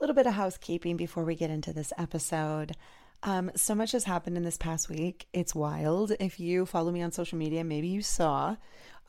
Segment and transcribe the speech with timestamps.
[0.00, 2.76] little bit of housekeeping before we get into this episode.
[3.22, 5.26] Um, so much has happened in this past week.
[5.32, 6.12] It's wild.
[6.18, 8.56] If you follow me on social media, maybe you saw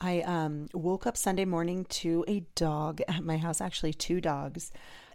[0.04, 4.72] I um, woke up Sunday morning to a dog at my house, actually, two dogs.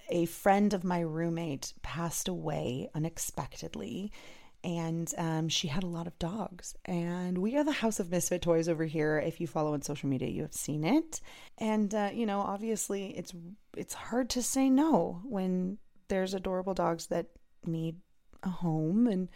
[0.09, 4.13] A friend of my roommate passed away unexpectedly,
[4.67, 6.75] and um, she had a lot of dogs.
[6.83, 9.17] And we are the House of Misfit Toys over here.
[9.17, 11.21] If you follow on social media, you have seen it.
[11.57, 13.33] And uh, you know, obviously, it's
[13.77, 15.77] it's hard to say no when
[16.09, 17.27] there's adorable dogs that
[17.65, 17.95] need
[18.43, 19.29] a home and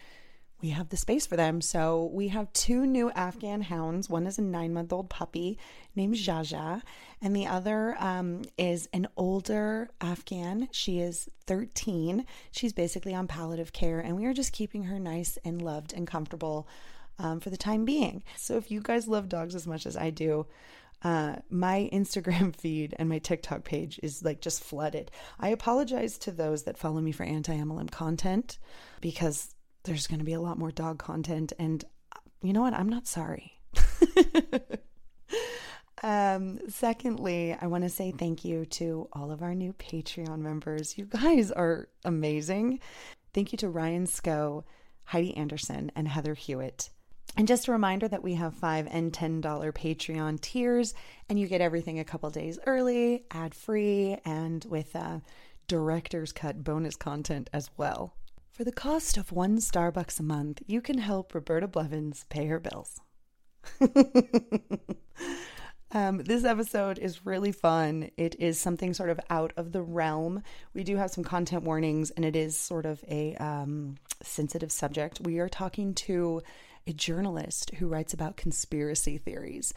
[0.62, 1.60] we have the space for them.
[1.60, 4.08] So we have two new Afghan hounds.
[4.08, 5.58] One is a nine month old puppy
[5.96, 6.82] named Jaja,
[7.20, 10.68] and the other um, is an older Afghan.
[10.70, 12.24] She is 13.
[12.52, 16.06] She's basically on palliative care, and we are just keeping her nice and loved and
[16.06, 16.68] comfortable
[17.18, 18.22] um, for the time being.
[18.36, 20.46] So if you guys love dogs as much as I do,
[21.02, 25.10] uh, my Instagram feed and my TikTok page is like just flooded.
[25.40, 28.58] I apologize to those that follow me for anti MLM content
[29.00, 31.52] because there's going to be a lot more dog content.
[31.58, 31.84] And
[32.42, 32.74] you know what?
[32.74, 33.60] I'm not sorry.
[36.02, 40.96] um, secondly, I want to say thank you to all of our new Patreon members.
[40.96, 42.80] You guys are amazing.
[43.34, 44.64] Thank you to Ryan Sco,
[45.04, 46.90] Heidi Anderson, and Heather Hewitt.
[47.36, 50.92] And just a reminder that we have five and ten dollar Patreon tiers,
[51.30, 55.20] and you get everything a couple days early, ad free, and with uh,
[55.66, 58.14] director's cut bonus content as well.
[58.52, 62.60] For the cost of one Starbucks a month, you can help Roberta Blevins pay her
[62.60, 63.00] bills.
[65.90, 68.10] um, this episode is really fun.
[68.18, 70.42] It is something sort of out of the realm.
[70.74, 75.22] We do have some content warnings, and it is sort of a um, sensitive subject.
[75.22, 76.42] We are talking to
[76.86, 79.72] a journalist who writes about conspiracy theories.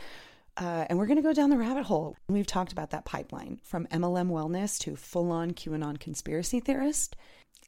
[0.58, 2.16] Uh, and we're going to go down the rabbit hole.
[2.30, 7.16] We've talked about that pipeline from MLM wellness to full on QAnon conspiracy theorist.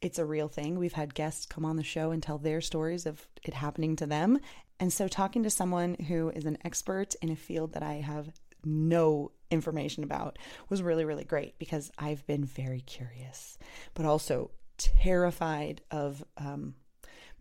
[0.00, 0.78] It's a real thing.
[0.78, 4.06] We've had guests come on the show and tell their stories of it happening to
[4.06, 4.38] them.
[4.80, 8.32] And so, talking to someone who is an expert in a field that I have
[8.64, 10.38] no information about
[10.68, 13.58] was really, really great because I've been very curious,
[13.94, 16.74] but also terrified of um,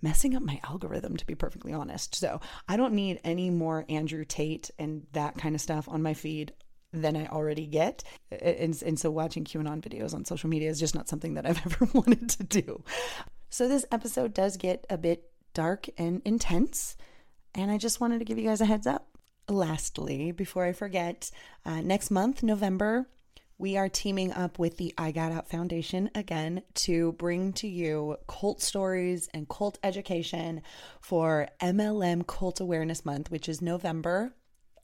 [0.01, 2.15] messing up my algorithm, to be perfectly honest.
[2.15, 6.13] So I don't need any more Andrew Tate and that kind of stuff on my
[6.13, 6.53] feed
[6.93, 8.03] than I already get.
[8.31, 11.65] And, and so watching QAnon videos on social media is just not something that I've
[11.65, 12.83] ever wanted to do.
[13.49, 16.97] So this episode does get a bit dark and intense.
[17.55, 19.07] And I just wanted to give you guys a heads up.
[19.49, 21.31] Lastly, before I forget,
[21.65, 23.07] uh, next month, November,
[23.59, 28.17] we are teaming up with the I Got Out Foundation again to bring to you
[28.27, 30.61] cult stories and cult education
[31.01, 34.35] for MLM Cult Awareness Month, which is November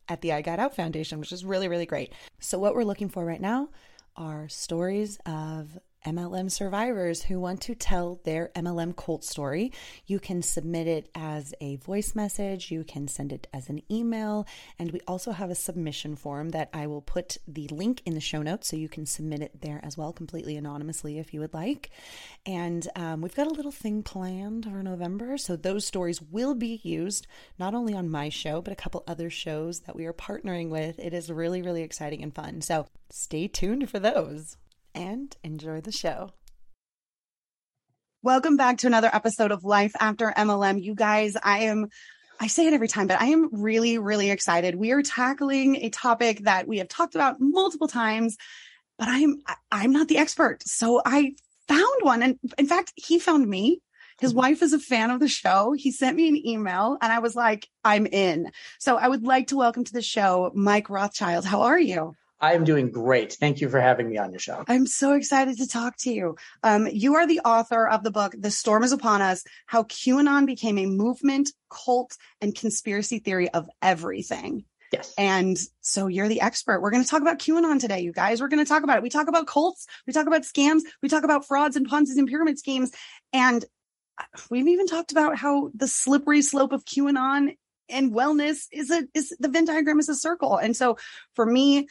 [0.10, 2.14] at the I Got Out Foundation, which is really, really great.
[2.40, 3.70] So, what we're looking for right now
[4.16, 9.72] are stories of MLM survivors who want to tell their MLM cult story.
[10.06, 14.46] You can submit it as a voice message, you can send it as an email,
[14.78, 18.20] and we also have a submission form that I will put the link in the
[18.20, 21.54] show notes so you can submit it there as well, completely anonymously if you would
[21.54, 21.90] like.
[22.46, 26.82] And um, we've got a little thing planned for November, so those stories will be
[26.84, 27.28] used
[27.58, 31.00] not only on my show, but a couple other shows that we are partnering with.
[31.00, 32.62] It is really, really exciting and fun.
[32.62, 34.58] So stay tuned for those
[34.96, 36.32] and enjoy the show.
[38.22, 40.82] Welcome back to another episode of Life After MLM.
[40.82, 41.90] You guys, I am
[42.40, 44.76] I say it every time, but I am really, really excited.
[44.76, 48.38] We are tackling a topic that we have talked about multiple times,
[48.98, 49.42] but I'm
[49.72, 50.64] I'm not the expert.
[50.64, 51.34] So I
[51.68, 52.24] found one.
[52.24, 53.82] And in fact, he found me.
[54.20, 54.40] His mm-hmm.
[54.40, 55.74] wife is a fan of the show.
[55.74, 58.52] He sent me an email and I was like, I'm in.
[58.80, 61.46] So I would like to welcome to the show Mike Rothschild.
[61.46, 62.16] How are you?
[62.44, 63.32] I am doing great.
[63.32, 64.66] Thank you for having me on your show.
[64.68, 66.36] I'm so excited to talk to you.
[66.62, 70.46] Um, you are the author of the book, The Storm is Upon Us How QAnon
[70.46, 74.66] Became a Movement, Cult, and Conspiracy Theory of Everything.
[74.92, 75.14] Yes.
[75.18, 76.82] And so you're the expert.
[76.82, 78.42] We're going to talk about QAnon today, you guys.
[78.42, 79.04] We're going to talk about it.
[79.04, 82.28] We talk about cults, we talk about scams, we talk about frauds and Ponzi's and
[82.28, 82.92] pyramid schemes.
[83.32, 83.64] And
[84.50, 87.56] we've even talked about how the slippery slope of QAnon
[87.88, 90.58] and wellness is a is the Venn diagram is a circle.
[90.58, 90.98] And so
[91.36, 91.88] for me,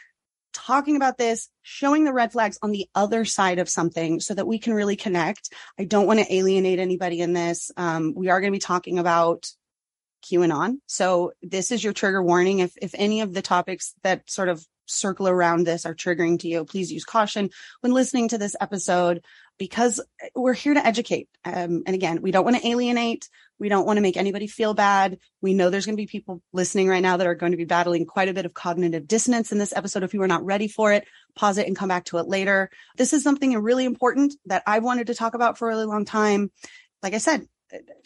[0.53, 4.47] talking about this, showing the red flags on the other side of something so that
[4.47, 5.53] we can really connect.
[5.79, 7.71] I don't want to alienate anybody in this.
[7.77, 9.51] Um, we are going to be talking about
[10.23, 10.77] QAnon.
[10.87, 12.61] So this is your trigger warning.
[12.61, 16.49] If, if any of the topics that sort of circle around this are triggering to
[16.49, 17.51] you, please use caution
[17.81, 19.25] when listening to this episode
[19.63, 20.01] because
[20.35, 21.29] we're here to educate.
[21.45, 23.29] Um, and again, we don't want to alienate.
[23.61, 25.19] We don't want to make anybody feel bad.
[25.41, 27.65] We know there's going to be people listening right now that are going to be
[27.65, 30.03] battling quite a bit of cognitive dissonance in this episode.
[30.03, 31.07] If you are not ready for it,
[31.37, 32.71] pause it and come back to it later.
[32.97, 36.05] This is something really important that I wanted to talk about for a really long
[36.05, 36.51] time.
[37.05, 37.47] Like I said,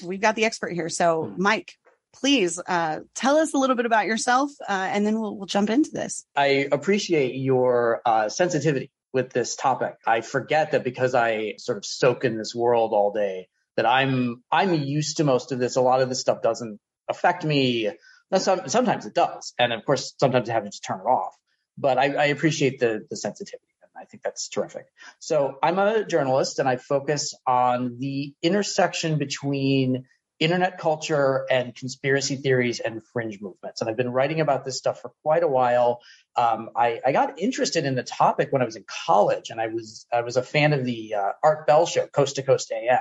[0.04, 0.90] we've got the expert here.
[0.90, 1.42] So, hmm.
[1.42, 1.72] Mike,
[2.12, 5.70] please uh, tell us a little bit about yourself, uh, and then we'll, we'll jump
[5.70, 6.26] into this.
[6.36, 9.94] I appreciate your uh, sensitivity with this topic.
[10.06, 14.44] I forget that because I sort of soak in this world all day, that I'm
[14.52, 15.76] I'm used to most of this.
[15.76, 16.78] A lot of this stuff doesn't
[17.08, 17.90] affect me.
[18.36, 21.34] Some, sometimes it does, and of course, sometimes I have to just turn it off.
[21.78, 23.72] But I, I appreciate the the sensitivity.
[23.82, 24.84] and I think that's terrific.
[25.18, 30.04] So I'm a journalist and I focus on the intersection between
[30.38, 33.80] internet culture and conspiracy theories and fringe movements.
[33.80, 36.00] And I've been writing about this stuff for quite a while.
[36.36, 39.68] Um, I, I, got interested in the topic when I was in college, and I
[39.68, 42.98] was I was a fan of the uh, Art Bell show, Coast to Coast AM.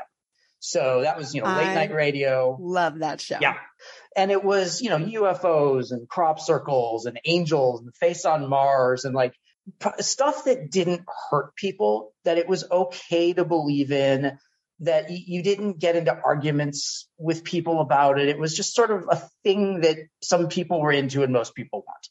[0.59, 2.57] So that was you know late I night radio.
[2.59, 3.37] Love that show.
[3.41, 3.55] Yeah,
[4.15, 9.05] and it was you know UFOs and crop circles and angels and face on Mars
[9.05, 9.35] and like
[9.99, 12.13] stuff that didn't hurt people.
[12.23, 14.37] That it was okay to believe in
[14.79, 18.27] that you didn't get into arguments with people about it.
[18.27, 21.83] It was just sort of a thing that some people were into and most people
[21.87, 22.07] weren't.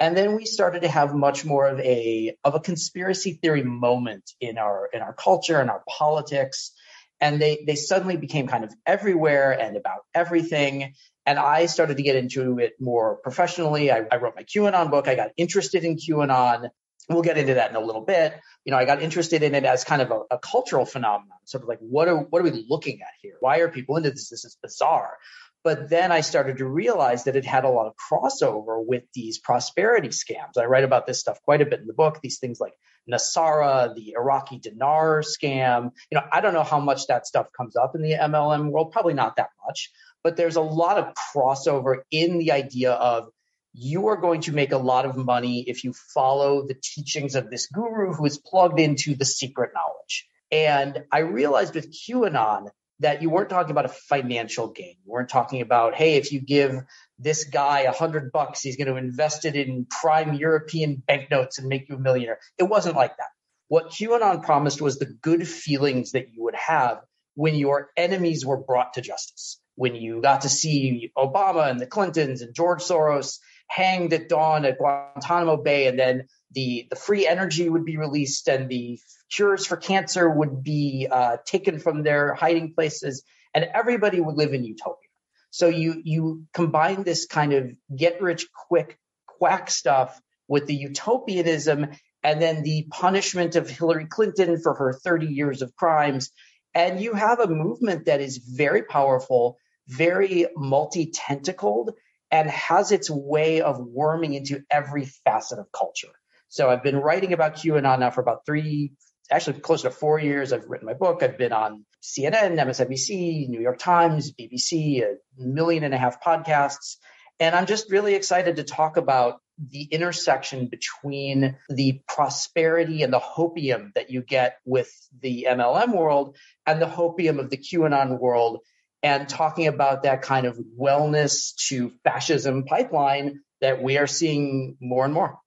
[0.00, 4.32] And then we started to have much more of a of a conspiracy theory moment
[4.40, 6.72] in our in our culture and our politics.
[7.20, 10.94] And they they suddenly became kind of everywhere and about everything.
[11.26, 13.92] And I started to get into it more professionally.
[13.92, 15.06] I, I wrote my QAnon book.
[15.06, 16.70] I got interested in QAnon
[17.10, 18.34] we'll get into that in a little bit.
[18.64, 21.62] You know, I got interested in it as kind of a, a, cultural phenomenon, sort
[21.62, 23.34] of like what are what are we looking at here?
[23.40, 24.30] Why are people into this?
[24.30, 25.18] This is bizarre.
[25.62, 29.38] But then I started to realize that it had a lot of crossover with these
[29.38, 30.56] prosperity scams.
[30.58, 32.20] I write about this stuff quite a bit in the book.
[32.22, 32.72] These things like
[33.10, 35.90] NESARA, the Iraqi dinar scam.
[36.10, 38.92] You know, I don't know how much that stuff comes up in the MLM world.
[38.92, 39.90] Probably not that much.
[40.24, 43.30] But there's a lot of crossover in the idea of
[43.72, 47.50] you are going to make a lot of money if you follow the teachings of
[47.50, 50.26] this guru who is plugged into the secret knowledge.
[50.50, 54.96] And I realized with QAnon that you weren't talking about a financial gain.
[55.04, 56.80] You weren't talking about, hey, if you give
[57.18, 61.68] this guy a hundred bucks, he's going to invest it in prime European banknotes and
[61.68, 62.40] make you a millionaire.
[62.58, 63.28] It wasn't like that.
[63.68, 67.00] What QAnon promised was the good feelings that you would have
[67.34, 69.60] when your enemies were brought to justice.
[69.76, 73.38] When you got to see Obama and the Clintons and George Soros
[73.70, 78.48] hanged at dawn at Guantanamo Bay, and then the the free energy would be released,
[78.48, 78.98] and the
[79.32, 83.22] cures for cancer would be uh, taken from their hiding places,
[83.54, 85.08] and everybody would live in utopia.
[85.50, 91.90] So you you combine this kind of get rich quick quack stuff with the utopianism
[92.22, 96.30] and then the punishment of Hillary Clinton for her 30 years of crimes.
[96.74, 99.56] And you have a movement that is very powerful,
[99.88, 101.92] very multi tentacled,
[102.30, 106.12] and has its way of worming into every facet of culture.
[106.48, 108.92] So I've been writing about QAnon now for about three,
[109.30, 110.52] actually close to four years.
[110.52, 111.22] I've written my book.
[111.22, 116.96] I've been on CNN, MSNBC, New York Times, BBC, a million and a half podcasts.
[117.38, 123.20] And I'm just really excited to talk about the intersection between the prosperity and the
[123.20, 128.60] hopium that you get with the MLM world and the hopium of the QAnon world,
[129.02, 135.04] and talking about that kind of wellness to fascism pipeline that we are seeing more
[135.04, 135.38] and more.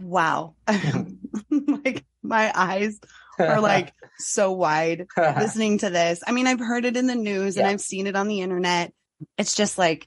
[0.00, 0.54] Wow.
[1.50, 3.00] like my eyes
[3.38, 6.22] are like so wide listening to this.
[6.26, 7.62] I mean, I've heard it in the news yeah.
[7.62, 8.92] and I've seen it on the internet.
[9.36, 10.06] It's just like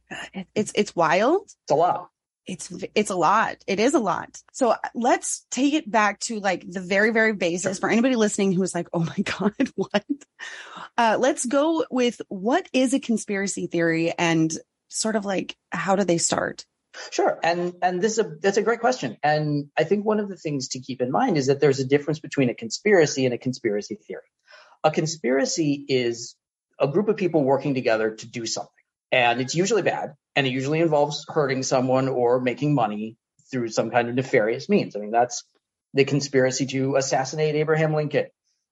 [0.55, 1.41] it's it's wild.
[1.43, 2.10] It's a lot.
[2.47, 3.57] It's it's a lot.
[3.67, 4.41] It is a lot.
[4.51, 8.63] So let's take it back to like the very very basis for anybody listening who
[8.63, 10.05] is like, "Oh my god, what?"
[10.97, 14.51] Uh, let's go with what is a conspiracy theory and
[14.89, 16.65] sort of like how do they start?
[17.11, 20.27] Sure, and and this is a that's a great question, and I think one of
[20.27, 23.33] the things to keep in mind is that there's a difference between a conspiracy and
[23.33, 24.23] a conspiracy theory.
[24.83, 26.35] A conspiracy is
[26.79, 28.80] a group of people working together to do something,
[29.11, 33.17] and it's usually bad, and it usually involves hurting someone or making money
[33.51, 34.95] through some kind of nefarious means.
[34.95, 35.43] I mean, that's
[35.93, 38.27] the conspiracy to assassinate Abraham Lincoln,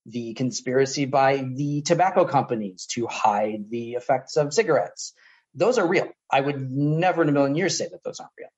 [0.05, 5.13] the conspiracy by the tobacco companies to hide the effects of cigarettes
[5.53, 6.07] those are real.
[6.31, 8.49] I would never in a million years say that those aren't real.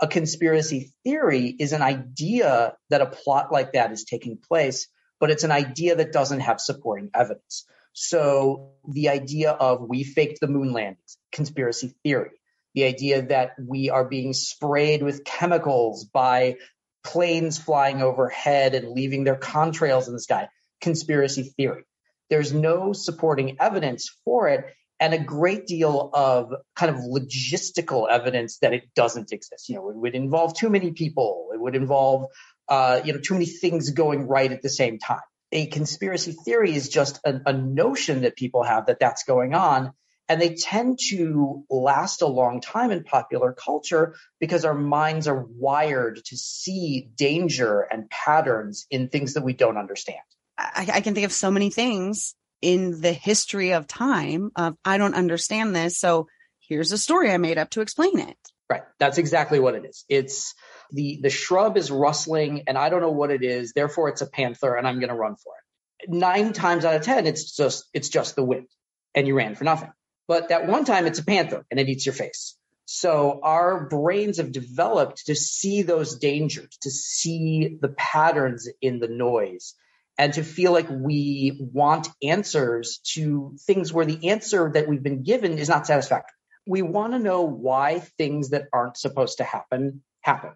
[0.00, 4.88] A conspiracy theory is an idea that a plot like that is taking place,
[5.20, 7.64] but it's an idea that doesn't have supporting evidence.
[7.94, 12.32] So the idea of we faked the moon landings, conspiracy theory.
[12.74, 16.56] The idea that we are being sprayed with chemicals by
[17.04, 20.48] planes flying overhead and leaving their contrails in the sky,
[20.80, 21.84] conspiracy theory.
[22.30, 24.64] There's no supporting evidence for it
[24.98, 29.68] and a great deal of kind of logistical evidence that it doesn't exist.
[29.68, 31.50] You know, it would involve too many people.
[31.52, 32.30] It would involve,
[32.68, 35.20] uh, you know, too many things going right at the same time.
[35.54, 39.92] A conspiracy theory is just a, a notion that people have that that's going on.
[40.28, 45.46] And they tend to last a long time in popular culture because our minds are
[45.48, 50.18] wired to see danger and patterns in things that we don't understand.
[50.58, 54.96] I, I can think of so many things in the history of time of I
[54.96, 55.98] don't understand this.
[55.98, 56.26] So
[56.58, 58.38] here's a story I made up to explain it.
[58.70, 58.82] Right.
[58.98, 60.04] That's exactly what it is.
[60.08, 60.54] It's
[60.94, 63.72] the the shrub is rustling and I don't know what it is.
[63.72, 66.10] Therefore it's a panther and I'm going to run for it.
[66.10, 68.68] 9 times out of 10 it's just it's just the wind
[69.14, 69.92] and you ran for nothing.
[70.26, 72.56] But that one time it's a panther and it eats your face.
[72.86, 79.08] So our brains have developed to see those dangers, to see the patterns in the
[79.08, 79.74] noise
[80.18, 85.22] and to feel like we want answers to things where the answer that we've been
[85.22, 86.36] given is not satisfactory.
[86.66, 90.52] We want to know why things that aren't supposed to happen happen.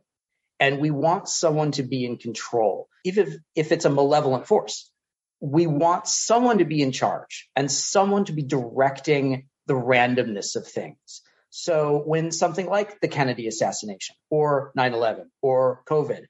[0.61, 4.91] And we want someone to be in control, even if, if it's a malevolent force.
[5.41, 10.67] We want someone to be in charge and someone to be directing the randomness of
[10.67, 11.23] things.
[11.51, 16.25] So when something like the Kennedy assassination or 9 11 or COVID,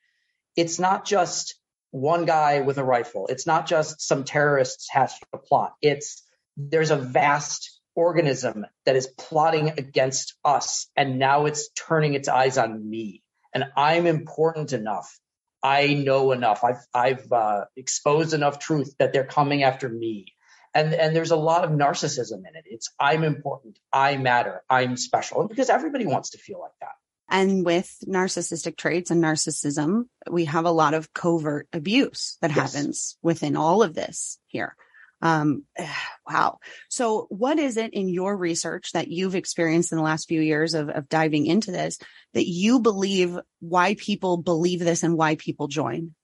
[0.56, 1.54] it's not just
[1.90, 3.26] one guy with a rifle.
[3.28, 5.72] It's not just some terrorists hatched a plot.
[5.80, 6.22] It's
[6.56, 12.58] there's a vast organism that is plotting against us, and now it's turning its eyes
[12.58, 13.22] on me.
[13.58, 15.18] And I'm important enough.
[15.64, 16.62] I know enough.
[16.62, 20.26] I've I've uh, exposed enough truth that they're coming after me.
[20.74, 22.66] And and there's a lot of narcissism in it.
[22.66, 23.80] It's I'm important.
[23.92, 24.62] I matter.
[24.70, 25.40] I'm special.
[25.40, 26.92] And because everybody wants to feel like that.
[27.28, 32.72] And with narcissistic traits and narcissism, we have a lot of covert abuse that yes.
[32.72, 34.76] happens within all of this here.
[35.20, 35.64] Um,
[36.28, 36.58] wow.
[36.88, 40.74] So what is it in your research that you've experienced in the last few years
[40.74, 41.98] of, of diving into this
[42.34, 46.14] that you believe why people believe this and why people join?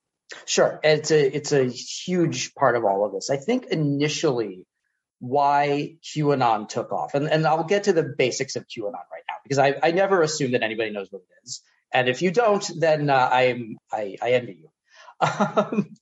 [0.46, 0.80] Sure.
[0.82, 3.30] It's a, it's a huge part of all of this.
[3.30, 4.66] I think initially
[5.20, 7.14] why QAnon took off.
[7.14, 10.22] And, and I'll get to the basics of QAnon right now because I, I never
[10.22, 11.62] assume that anybody knows what it is.
[11.92, 14.70] And if you don't, then uh, I'm, I, I envy you.
[15.20, 15.94] Um,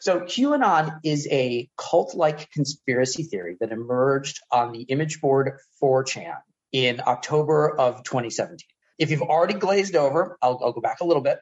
[0.00, 6.36] so QAnon is a cult-like conspiracy theory that emerged on the image board 4chan
[6.72, 8.58] in October of 2017.
[8.98, 11.38] If you've already glazed over, I'll, I'll go back a little bit.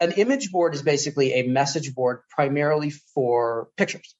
[0.00, 4.14] An image board is basically a message board primarily for pictures.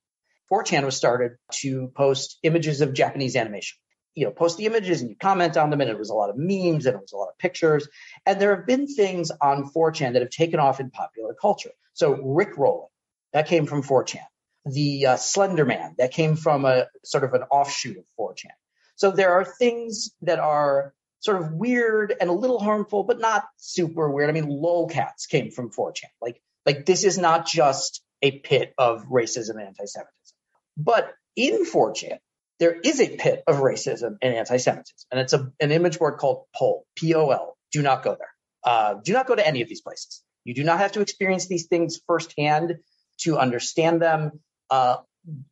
[0.53, 3.79] 4chan was started to post images of Japanese animation.
[4.15, 6.31] You know, post the images and you comment on them, and it was a lot
[6.31, 7.89] of memes and it was a lot of pictures.
[8.27, 11.71] And there have been things on 4chan that have taken off in popular culture.
[11.95, 12.89] So Rick Rolling,
[13.33, 14.25] that came from 4chan.
[14.67, 18.51] The uh, Slender Man, that came from a sort of an offshoot of 4chan.
[18.97, 23.45] So there are things that are sort of weird and a little harmful, but not
[23.57, 24.29] super weird.
[24.29, 26.11] I mean, lolcats came from 4chan.
[26.21, 30.37] Like, like this is not just a pit of racism and anti-Semitism.
[30.77, 32.19] But in 4chan,
[32.59, 36.45] there is a pit of racism and anti-Semitism, and it's a, an image board called
[36.55, 37.57] Pol, P-O-L.
[37.73, 38.29] Do not go there.
[38.63, 40.23] Uh, do not go to any of these places.
[40.45, 42.77] You do not have to experience these things firsthand
[43.23, 44.41] to understand them.
[44.69, 44.97] Uh,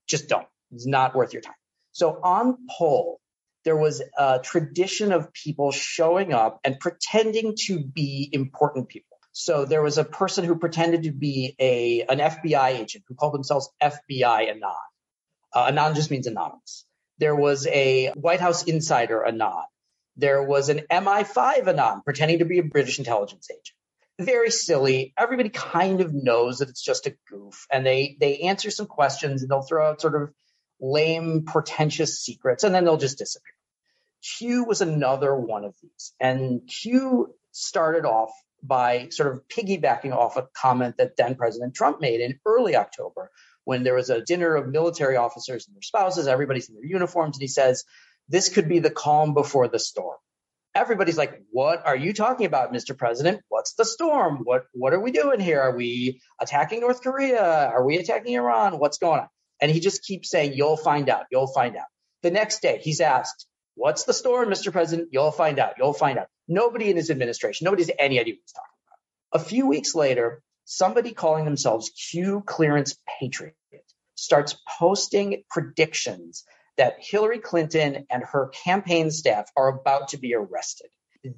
[0.06, 0.46] just don't.
[0.72, 1.54] It's not worth your time.
[1.92, 3.20] So on Pol,
[3.64, 9.18] there was a tradition of people showing up and pretending to be important people.
[9.32, 13.34] So there was a person who pretended to be a an FBI agent who called
[13.34, 14.72] themselves FBI Anon.
[15.54, 16.84] Uh, Anon just means anonymous.
[17.18, 19.64] There was a White House insider Anon.
[20.16, 23.77] There was an MI5 Anon pretending to be a British intelligence agent.
[24.18, 25.14] Very silly.
[25.16, 29.42] Everybody kind of knows that it's just a goof, and they they answer some questions
[29.42, 30.30] and they'll throw out sort of
[30.80, 33.52] lame, pretentious secrets, and then they'll just disappear.
[34.38, 38.30] Q was another one of these, and Q started off
[38.62, 43.30] by sort of piggybacking off a comment that then President Trump made in early October
[43.64, 47.36] when there was a dinner of military officers and their spouses, everybody's in their uniforms,
[47.36, 47.84] and he says,
[48.28, 50.16] This could be the calm before the storm.
[50.78, 52.96] Everybody's like, What are you talking about, Mr.
[52.96, 53.40] President?
[53.48, 54.42] What's the storm?
[54.44, 55.60] What what are we doing here?
[55.60, 57.42] Are we attacking North Korea?
[57.42, 58.78] Are we attacking Iran?
[58.78, 59.28] What's going on?
[59.60, 61.86] And he just keeps saying, You'll find out, you'll find out.
[62.22, 64.70] The next day, he's asked, What's the storm, Mr.
[64.70, 65.08] President?
[65.10, 66.28] You'll find out, you'll find out.
[66.46, 68.70] Nobody in his administration, nobody has any idea what he's talking
[69.32, 69.42] about.
[69.42, 73.56] A few weeks later, somebody calling themselves Q Clearance Patriot
[74.14, 76.44] starts posting predictions
[76.78, 80.88] that Hillary Clinton and her campaign staff are about to be arrested.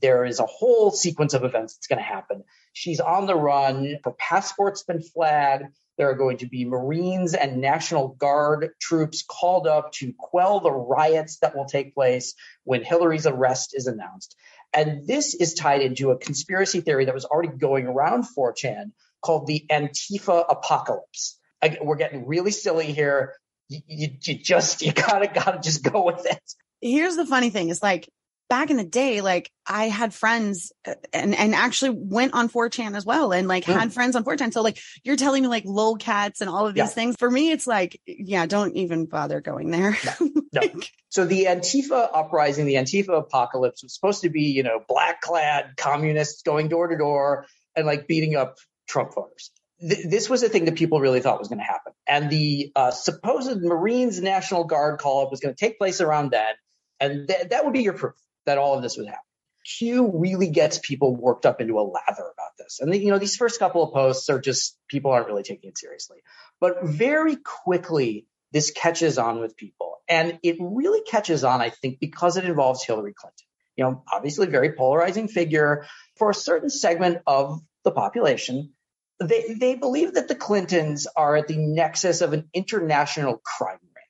[0.00, 2.44] There is a whole sequence of events that's going to happen.
[2.74, 3.96] She's on the run.
[4.04, 5.64] Her passport's been flagged.
[5.96, 10.70] There are going to be Marines and National Guard troops called up to quell the
[10.70, 14.36] riots that will take place when Hillary's arrest is announced.
[14.72, 18.92] And this is tied into a conspiracy theory that was already going around 4chan
[19.22, 21.38] called the Antifa apocalypse.
[21.82, 23.34] we're getting really silly here.
[23.70, 26.42] You, you, you just, you gotta, gotta just go with it.
[26.82, 28.08] Here's the funny thing is like,
[28.50, 32.96] back in the day, like I had friends uh, and, and actually went on 4chan
[32.96, 33.72] as well and like mm.
[33.72, 34.52] had friends on 4chan.
[34.52, 36.86] So like you're telling me like lolcats and all of these yeah.
[36.86, 37.16] things.
[37.16, 39.96] For me, it's like, yeah, don't even bother going there.
[40.20, 40.80] No, no.
[41.08, 45.76] so the Antifa uprising, the Antifa apocalypse was supposed to be, you know, black clad
[45.76, 47.46] communists going door to door
[47.76, 48.56] and like beating up
[48.88, 49.52] Trump voters.
[49.80, 51.92] Th- this was a thing that people really thought was going to happen.
[52.06, 56.30] And the uh, supposed Marines National Guard call up was going to take place around
[56.30, 56.54] then.
[56.98, 58.14] And th- that would be your proof
[58.46, 59.20] that all of this would happen.
[59.64, 62.80] Q really gets people worked up into a lather about this.
[62.80, 65.68] And, the, you know, these first couple of posts are just people aren't really taking
[65.68, 66.18] it seriously.
[66.60, 69.98] But very quickly, this catches on with people.
[70.08, 73.46] And it really catches on, I think, because it involves Hillary Clinton.
[73.76, 78.72] You know, obviously, very polarizing figure for a certain segment of the population.
[79.20, 84.04] They, they believe that the Clintons are at the nexus of an international crime ring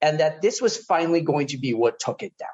[0.00, 2.48] and that this was finally going to be what took it down.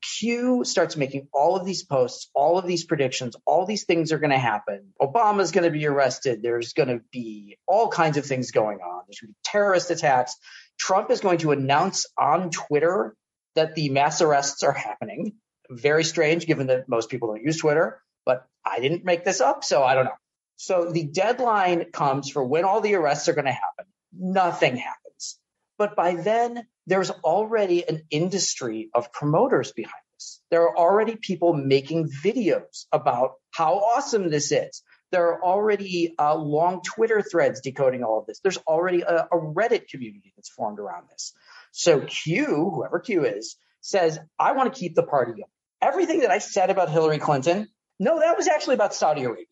[0.00, 4.18] Q starts making all of these posts, all of these predictions, all these things are
[4.18, 4.92] going to happen.
[5.00, 6.42] Obama's going to be arrested.
[6.42, 9.02] There's going to be all kinds of things going on.
[9.06, 10.36] There's going to be terrorist attacks.
[10.78, 13.16] Trump is going to announce on Twitter
[13.54, 15.34] that the mass arrests are happening.
[15.68, 19.64] Very strange given that most people don't use Twitter, but I didn't make this up,
[19.64, 20.16] so I don't know.
[20.60, 23.86] So the deadline comes for when all the arrests are going to happen.
[24.12, 25.38] Nothing happens.
[25.78, 30.40] But by then, there's already an industry of promoters behind this.
[30.50, 34.82] There are already people making videos about how awesome this is.
[35.12, 38.40] There are already uh, long Twitter threads decoding all of this.
[38.40, 41.34] There's already a, a Reddit community that's formed around this.
[41.70, 45.44] So Q, whoever Q is, says, I want to keep the party going.
[45.80, 47.68] Everything that I said about Hillary Clinton,
[48.00, 49.46] no, that was actually about Saudi Arabia.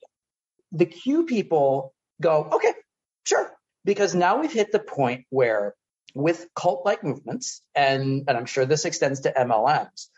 [0.73, 2.73] The Q people go, okay,
[3.25, 3.53] sure.
[3.85, 5.75] Because now we've hit the point where
[6.15, 10.09] with cult like movements, and, and I'm sure this extends to MLMs,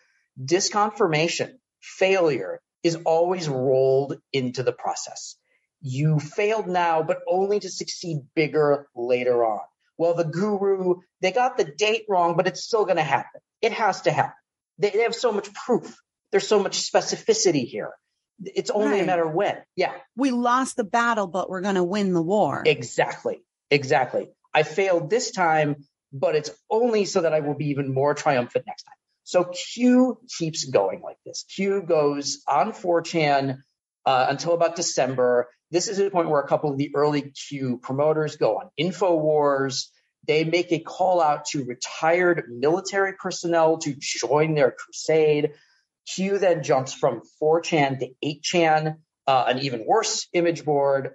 [0.43, 5.37] disconfirmation, failure is always rolled into the process.
[5.81, 9.61] You failed now, but only to succeed bigger later on.
[9.97, 13.41] Well, the guru, they got the date wrong, but it's still going to happen.
[13.61, 14.33] It has to happen.
[14.79, 15.97] They, they, have so much proof.
[16.31, 17.91] There's so much specificity here.
[18.45, 19.03] It's only right.
[19.03, 19.57] a matter of when.
[19.75, 19.93] Yeah.
[20.17, 22.63] We lost the battle, but we're going to win the war.
[22.65, 23.41] Exactly.
[23.71, 24.29] Exactly.
[24.55, 28.65] I failed this time, but it's only so that I will be even more triumphant
[28.67, 28.95] next time.
[29.25, 31.45] So Q keeps going like this.
[31.55, 33.59] Q goes on 4chan
[34.07, 35.49] uh, until about December.
[35.71, 39.89] This is the point where a couple of the early Q promoters go on InfoWars.
[40.27, 45.51] They make a call out to retired military personnel to join their crusade.
[46.15, 51.15] Q then jumps from 4chan to 8chan, uh, an even worse image board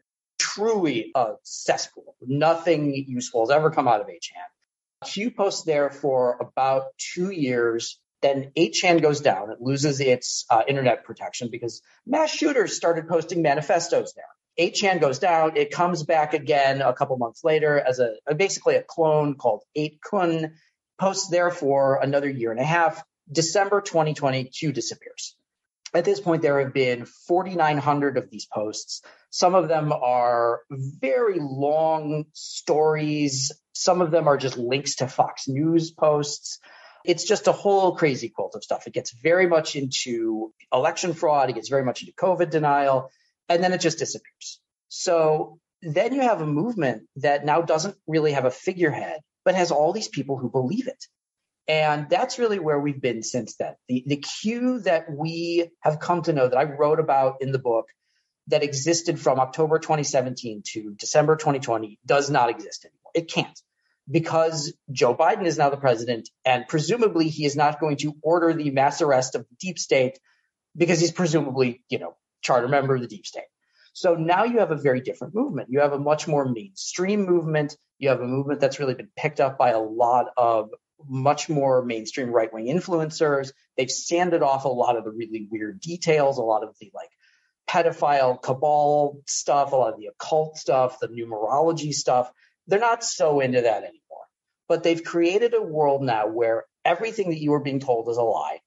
[0.54, 2.16] truly a cesspool.
[2.22, 5.10] Nothing useful has ever come out of 8chan.
[5.10, 8.00] Q posts there for about two years.
[8.22, 9.52] Then 8chan goes down.
[9.52, 14.26] It loses its uh, internet protection because mass shooters started posting manifestos there.
[14.68, 15.58] 8chan goes down.
[15.58, 20.52] It comes back again a couple months later as a, basically a clone called 8kun.
[21.00, 23.04] Posts there for another year and a half.
[23.32, 25.36] December 2022 disappears.
[25.94, 29.02] At this point, there have been 4,900 of these posts.
[29.30, 33.52] Some of them are very long stories.
[33.74, 36.60] Some of them are just links to Fox News posts.
[37.06, 38.88] It's just a whole crazy quilt of stuff.
[38.88, 41.50] It gets very much into election fraud.
[41.50, 43.12] It gets very much into COVID denial
[43.50, 44.60] and then it just disappears.
[44.88, 49.72] So then you have a movement that now doesn't really have a figurehead, but has
[49.72, 51.06] all these people who believe it.
[51.68, 53.76] And that's really where we've been since then.
[53.88, 57.60] The, the Q that we have come to know that I wrote about in the
[57.60, 57.88] book
[58.48, 63.12] that existed from October 2017 to December 2020 does not exist anymore.
[63.14, 63.60] It can't
[64.10, 68.54] because Joe Biden is now the president and presumably he is not going to order
[68.54, 70.20] the mass arrest of the deep state
[70.76, 73.44] because he's presumably, you know, charter member of the deep state.
[73.94, 75.70] So now you have a very different movement.
[75.70, 77.78] You have a much more mainstream movement.
[78.00, 80.72] You have a movement that's really been picked up by a lot of
[81.08, 83.52] much more mainstream right wing influencers.
[83.78, 87.10] They've sanded off a lot of the really weird details, a lot of the like
[87.70, 92.32] pedophile cabal stuff, a lot of the occult stuff, the numerology stuff.
[92.68, 94.00] They're not so into that anymore.
[94.68, 98.24] But they've created a world now where everything that you are being told is a
[98.24, 98.60] lie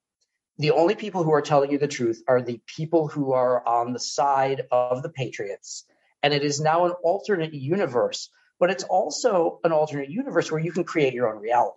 [0.58, 3.92] the only people who are telling you the truth are the people who are on
[3.92, 5.84] the side of the patriots.
[6.22, 10.72] And it is now an alternate universe, but it's also an alternate universe where you
[10.72, 11.76] can create your own reality.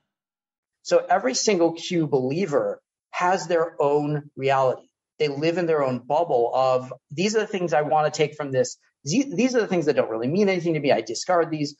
[0.83, 4.87] So every single Q believer has their own reality
[5.21, 8.33] they live in their own bubble of these are the things I want to take
[8.33, 8.77] from this.
[9.05, 10.91] These are the things that don't really mean anything to me.
[10.91, 11.75] I discard these.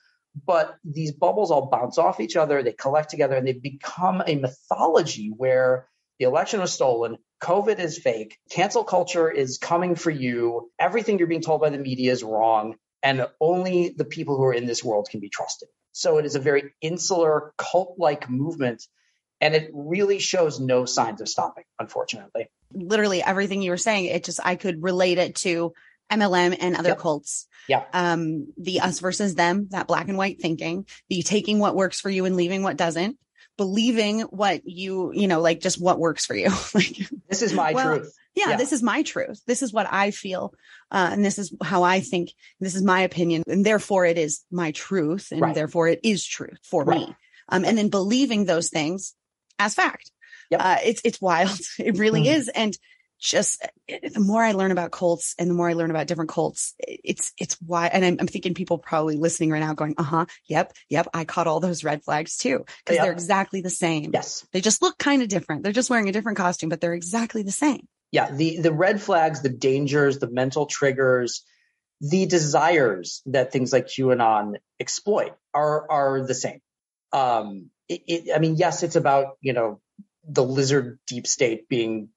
[0.45, 2.61] But these bubbles all bounce off each other.
[2.61, 5.87] They collect together and they become a mythology where
[6.19, 7.17] the election was stolen.
[7.41, 8.37] COVID is fake.
[8.51, 10.69] Cancel culture is coming for you.
[10.79, 12.75] Everything you're being told by the media is wrong.
[13.01, 15.67] And only the people who are in this world can be trusted.
[15.91, 18.87] So it is a very insular, cult like movement.
[19.39, 24.23] And it really shows no signs of stopping, unfortunately literally everything you were saying, it
[24.23, 25.73] just, I could relate it to
[26.11, 26.99] MLM and other yep.
[26.99, 27.47] cults.
[27.67, 27.83] Yeah.
[27.93, 32.09] Um, the us versus them, that black and white thinking, the taking what works for
[32.09, 33.17] you and leaving what doesn't,
[33.57, 36.49] believing what you, you know, like just what works for you.
[36.73, 36.97] like
[37.29, 38.13] this is my well, truth.
[38.35, 39.41] Yeah, yeah, this is my truth.
[39.45, 40.53] This is what I feel.
[40.89, 42.31] Uh, and this is how I think.
[42.59, 43.43] This is my opinion.
[43.47, 45.29] And therefore it is my truth.
[45.31, 45.55] And right.
[45.55, 46.99] therefore it is truth for right.
[46.99, 47.15] me.
[47.49, 49.13] Um, and then believing those things
[49.59, 50.11] as fact.
[50.49, 50.61] Yep.
[50.63, 51.59] Uh, it's, it's wild.
[51.79, 52.33] It really mm.
[52.33, 52.47] is.
[52.47, 52.77] And
[53.21, 56.73] just the more I learn about cults and the more I learn about different cults,
[56.79, 57.87] it's it's why.
[57.87, 61.23] And I'm, I'm thinking people probably listening right now going, "Uh huh, yep, yep." I
[61.23, 63.03] caught all those red flags too because Yeah.
[63.03, 64.09] they're exactly the same.
[64.11, 64.45] Yes.
[64.51, 65.61] They just look kind of different.
[65.61, 67.87] They're just wearing a different costume, but they're exactly the same.
[68.11, 68.31] Yeah.
[68.31, 71.43] The the red flags, the dangers, the mental triggers,
[72.01, 76.61] the desires that things like QAnon exploit are are the same.
[77.13, 79.79] Um, it, it, I mean, yes, it's about you know
[80.27, 82.09] the lizard deep state being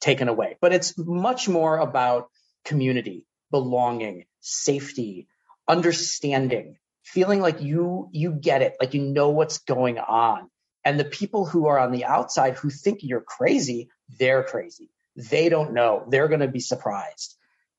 [0.00, 2.28] taken away, but it's much more about
[2.64, 5.28] community, belonging, safety,
[5.68, 10.50] understanding, feeling like you you get it, like you know what's going on.
[10.84, 14.90] And the people who are on the outside who think you're crazy, they're crazy.
[15.16, 16.04] They don't know.
[16.08, 17.36] They're going to be surprised.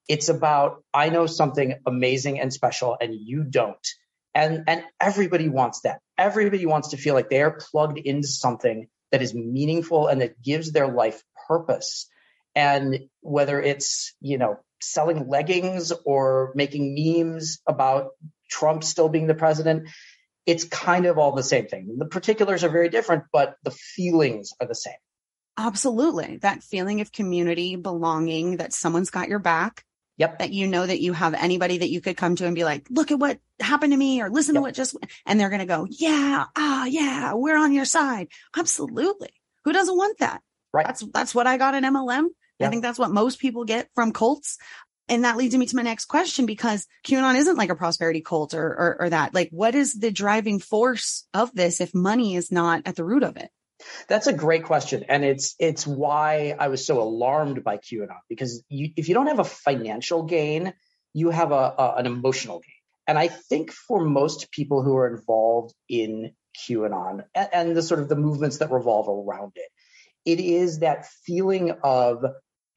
[0.07, 3.87] It's about I know something amazing and special and you don't.
[4.33, 5.99] And and everybody wants that.
[6.17, 10.41] Everybody wants to feel like they are plugged into something that is meaningful and that
[10.41, 12.09] gives their life purpose.
[12.55, 18.11] And whether it's, you know, selling leggings or making memes about
[18.49, 19.89] Trump still being the president,
[20.45, 21.97] it's kind of all the same thing.
[21.97, 24.93] The particulars are very different, but the feelings are the same.
[25.57, 26.37] Absolutely.
[26.37, 29.83] That feeling of community, belonging, that someone's got your back,
[30.17, 30.39] Yep.
[30.39, 32.87] that you know that you have anybody that you could come to and be like,
[32.89, 35.65] look at what happened to me or listen to what just, and they're going to
[35.65, 38.27] go, yeah, ah, yeah, we're on your side.
[38.55, 39.29] Absolutely.
[39.65, 40.41] Who doesn't want that?
[40.73, 40.85] Right.
[40.85, 42.27] That's, that's what I got in MLM.
[42.59, 44.57] I think that's what most people get from cults.
[45.07, 48.53] And that leads me to my next question because QAnon isn't like a prosperity cult
[48.53, 49.33] or, or, or that.
[49.33, 53.23] Like, what is the driving force of this if money is not at the root
[53.23, 53.49] of it?
[54.07, 58.63] That's a great question, and it's it's why I was so alarmed by QAnon because
[58.69, 60.73] you, if you don't have a financial gain,
[61.13, 65.07] you have a, a an emotional gain, and I think for most people who are
[65.07, 66.33] involved in
[66.67, 69.69] QAnon and, and the sort of the movements that revolve around it,
[70.25, 72.25] it is that feeling of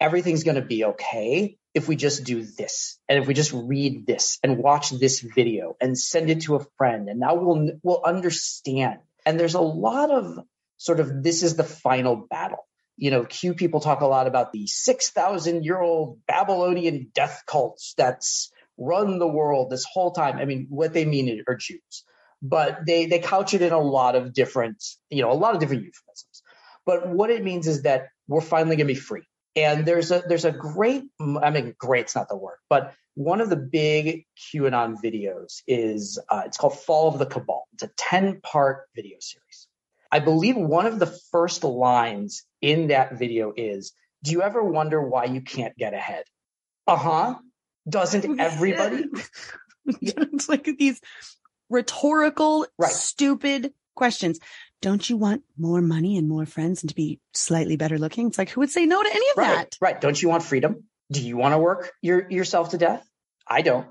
[0.01, 4.07] everything's going to be okay if we just do this and if we just read
[4.07, 8.03] this and watch this video and send it to a friend and now we'll we'll
[8.05, 8.99] understand.
[9.27, 10.39] And there's a lot of
[10.81, 12.67] sort of this is the final battle.
[12.97, 17.95] You know q people talk a lot about the 6000 year old babylonian death cults
[17.97, 20.39] that's run the world this whole time.
[20.39, 22.05] I mean what they mean are jews.
[22.43, 25.61] But they they couch it in a lot of different you know a lot of
[25.61, 26.43] different euphemisms.
[26.85, 29.27] But what it means is that we're finally going to be free.
[29.57, 31.05] And there's a there's a great
[31.43, 36.43] i mean great's not the word but one of the big qanon videos is uh,
[36.47, 37.67] it's called fall of the cabal.
[37.75, 39.50] It's a 10 part video series
[40.13, 43.93] i believe one of the first lines in that video is
[44.23, 46.25] do you ever wonder why you can't get ahead?
[46.87, 47.37] Uh-huh.
[47.89, 49.05] Doesn't everybody?
[50.03, 51.01] It's like these
[51.69, 52.93] rhetorical, Right.
[52.93, 54.39] stupid questions.
[54.83, 58.29] Don't you want more money and more friends and to be slightly better looking?
[58.29, 59.57] It's like, who would say no to any of right.
[59.57, 59.77] that?
[59.81, 60.01] right.
[60.01, 60.85] Don't you want freedom?
[61.11, 63.05] Do you want to work your, yourself to death?
[63.49, 63.89] I don't.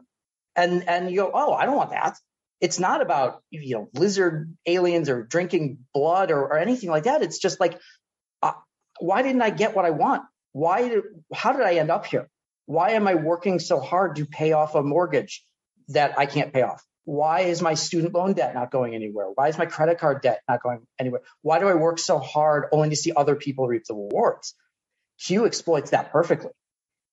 [0.55, 2.17] And and you go oh i don't want that
[2.61, 7.21] it's not about you know lizard aliens or drinking blood or, or anything like that.
[7.21, 7.79] It's just like
[8.41, 8.53] uh,
[8.99, 10.23] why didn't i get what i want?
[10.53, 12.29] Why did how did i end up here?
[12.65, 15.45] Why am i working so hard to pay off a mortgage
[15.89, 16.83] that i can't pay off?
[17.05, 19.27] Why is my student loan debt not going anywhere?
[19.33, 21.21] Why is my credit card debt not going anywhere?
[21.41, 24.55] Why do i work so hard only to see other people reap the rewards?
[25.25, 26.51] Q exploits that perfectly.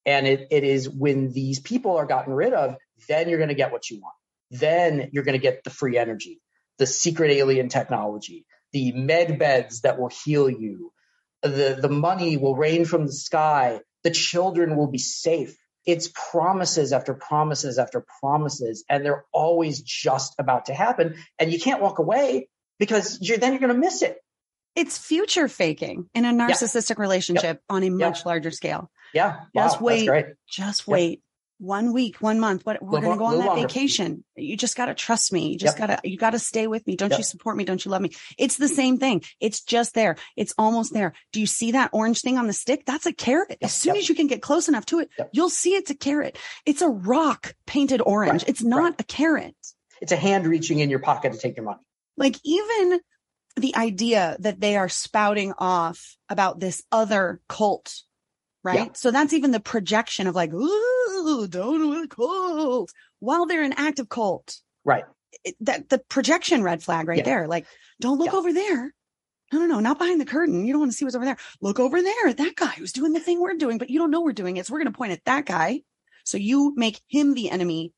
[0.07, 2.77] And it, it is when these people are gotten rid of
[3.09, 4.15] then you're going to get what you want
[4.51, 6.41] then you're going to get the free energy
[6.79, 10.93] the secret alien technology the med beds that will heal you
[11.43, 16.93] the the money will rain from the sky the children will be safe it's promises
[16.93, 21.99] after promises after promises and they're always just about to happen and you can't walk
[21.99, 24.19] away because you're then you're going to miss it
[24.75, 28.91] It's future faking in a narcissistic relationship on a much larger scale.
[29.15, 30.11] yeah Just wow, wait.
[30.49, 30.93] Just Yep.
[30.93, 31.23] wait.
[31.59, 32.67] One week, one month.
[32.67, 33.63] What we're going to go on that longer.
[33.63, 34.25] vacation.
[34.37, 35.53] You just got to trust me.
[35.53, 35.89] You just Yep.
[35.89, 36.97] got to, you got to stay with me.
[36.97, 37.19] Don't Yep.
[37.19, 37.65] you support me?
[37.65, 38.11] Don't you love me?
[38.37, 39.23] It's the same thing.
[39.41, 40.17] It's just there.
[40.37, 41.15] It's almost there.
[41.33, 42.85] Do you see that orange thing on the stick?
[42.85, 43.57] That's a carrot.
[43.63, 44.03] As soon Yep.
[44.03, 45.31] as you can get close enough to it, Yep.
[45.33, 46.37] you'll see it's a carrot.
[46.67, 48.43] It's a rock painted orange.
[48.43, 48.49] Right.
[48.51, 49.01] It's not Right.
[49.01, 49.57] a carrot.
[50.03, 51.81] it's a hand reaching in your pocket to take your money
[52.19, 53.01] like even
[53.57, 58.03] the idea that they are spouting off about this other cult,
[58.67, 58.79] right?
[58.87, 58.93] Yeah.
[58.95, 64.09] So that's even the projection of like, ooh, don't with cult while they're an active
[64.09, 64.61] cult.
[64.85, 65.05] right
[65.45, 67.25] It, that the projection red flag right Yeah.
[67.25, 67.47] there.
[67.49, 67.67] Like,
[68.01, 68.39] don't look Yeah.
[68.39, 68.93] over there.
[69.53, 70.65] No, no, no, not behind the curtain.
[70.67, 71.37] You don't want to see what's over there.
[71.61, 74.11] Look over there at that guy who's doing the thing we're doing, but you don't
[74.11, 74.67] know we're doing it.
[74.67, 75.83] So we're going to point at that guy.
[76.25, 77.93] So you make him the enemy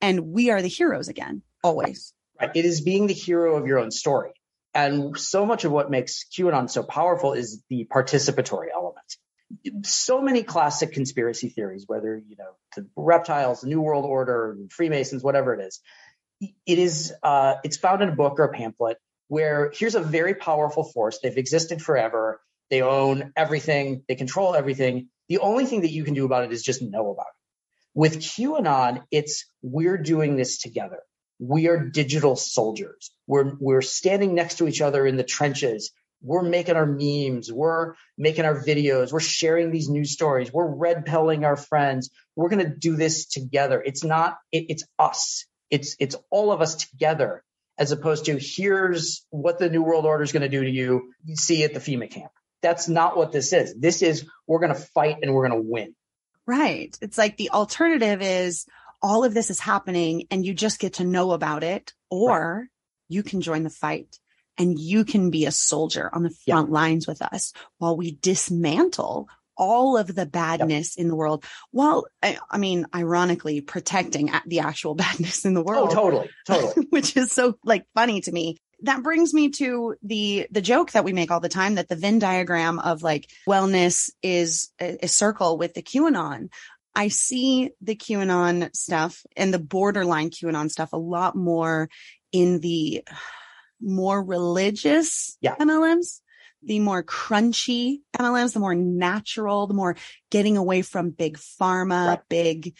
[0.00, 2.14] and we are the heroes again, always.
[2.40, 2.50] Right.
[2.54, 4.32] It is being the hero of your own story.
[4.74, 9.16] And so much of what makes QAnon so powerful is the participatory element.
[9.82, 15.22] So many classic conspiracy theories, whether, you know, the reptiles, the New World Order, Freemasons,
[15.22, 15.80] whatever it is,
[16.40, 20.34] it is, uh, it's found in a book or a pamphlet where here's a very
[20.34, 21.18] powerful force.
[21.22, 22.40] They've existed forever.
[22.70, 24.04] They own everything.
[24.08, 25.08] They control everything.
[25.28, 27.38] The only thing that you can do about it is just know about it.
[27.94, 31.00] With QAnon, it's we're doing this together.
[31.38, 33.10] We are digital soldiers.
[33.26, 37.94] We're, we're standing next to each other in the trenches we're making our memes, we're
[38.16, 42.10] making our videos, we're sharing these news stories, we're red pilling our friends.
[42.36, 43.82] We're going to do this together.
[43.84, 45.46] It's not, it, it's us.
[45.70, 47.42] It's, it's all of us together
[47.78, 51.12] as opposed to here's what the New World Order is going to do to you.
[51.24, 52.32] You see at the FEMA camp.
[52.62, 53.74] That's not what this is.
[53.74, 55.94] This is we're going to fight and we're going to win.
[56.46, 56.96] Right.
[57.00, 58.66] It's like the alternative is
[59.02, 62.68] all of this is happening and you just get to know about it or right.
[63.08, 64.18] you can join the fight
[64.58, 66.74] and you can be a soldier on the front yeah.
[66.74, 71.02] lines with us while we dismantle all of the badness yep.
[71.02, 75.64] in the world while I, I, mean ironically protecting the actual badness in the oh,
[75.64, 75.88] world.
[75.92, 76.30] oh totally.
[76.46, 76.86] Totally.
[76.90, 78.58] Which is so like funny to me.
[78.84, 81.94] That brings me to the the joke that we make all the time that the
[81.94, 86.48] venn diagram of like wellness is a, a circle with the qanon.
[86.94, 91.88] I see the QAnon stuff and the borderline QAnon stuff a lot more
[92.32, 93.04] in the
[93.82, 95.56] more religious yeah.
[95.56, 96.20] MLMs,
[96.62, 99.96] the more crunchy MLMs, the more natural, the more
[100.30, 102.20] getting away from big pharma, right.
[102.28, 102.76] big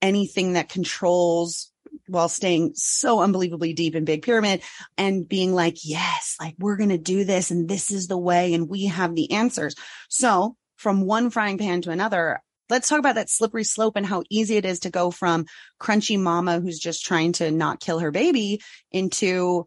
[0.00, 1.72] anything that controls
[2.06, 4.62] while staying so unbelievably deep in big pyramid
[4.96, 8.54] and being like, yes, like we're going to do this and this is the way
[8.54, 9.74] and we have the answers.
[10.08, 14.24] So from one frying pan to another, let's talk about that slippery slope and how
[14.30, 15.46] easy it is to go from
[15.80, 18.60] crunchy mama who's just trying to not kill her baby
[18.90, 19.66] into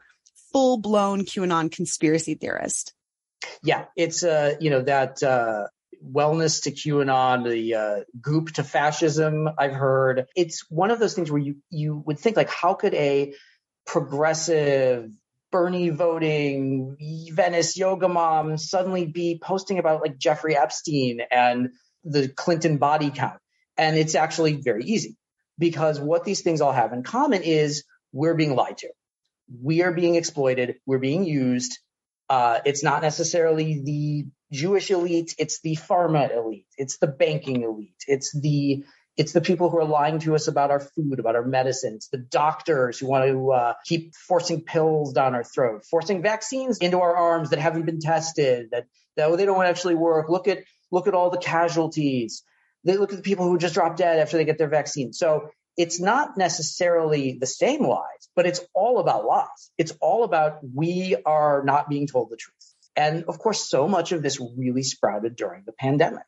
[0.55, 2.93] full blown QAnon conspiracy theorist.
[3.61, 5.67] Yeah, it's uh, you know that uh,
[6.01, 9.49] wellness to QAnon, the uh, goop to fascism.
[9.57, 12.93] I've heard it's one of those things where you you would think like, how could
[12.93, 13.33] a
[13.85, 15.11] progressive
[15.51, 16.95] Bernie voting
[17.33, 21.71] Venice yoga mom suddenly be posting about like Jeffrey Epstein and
[22.05, 23.41] the Clinton body count?
[23.77, 25.17] And it's actually very easy
[25.59, 28.87] because what these things all have in common is we're being lied to
[29.61, 31.77] we are being exploited, we're being used.
[32.29, 38.03] Uh, it's not necessarily the Jewish elite, it's the pharma elite, it's the banking elite,
[38.07, 38.83] it's the
[39.17, 42.17] it's the people who are lying to us about our food, about our medicines, the
[42.17, 47.15] doctors who want to uh, keep forcing pills down our throat, forcing vaccines into our
[47.15, 50.29] arms that haven't been tested, that, that they don't actually work.
[50.29, 52.43] Look at look at all the casualties.
[52.83, 55.13] They look at the people who just drop dead after they get their vaccine.
[55.13, 59.71] So it's not necessarily the same lies, but it's all about lies.
[59.77, 62.73] It's all about we are not being told the truth.
[62.95, 66.23] And of course, so much of this really sprouted during the pandemic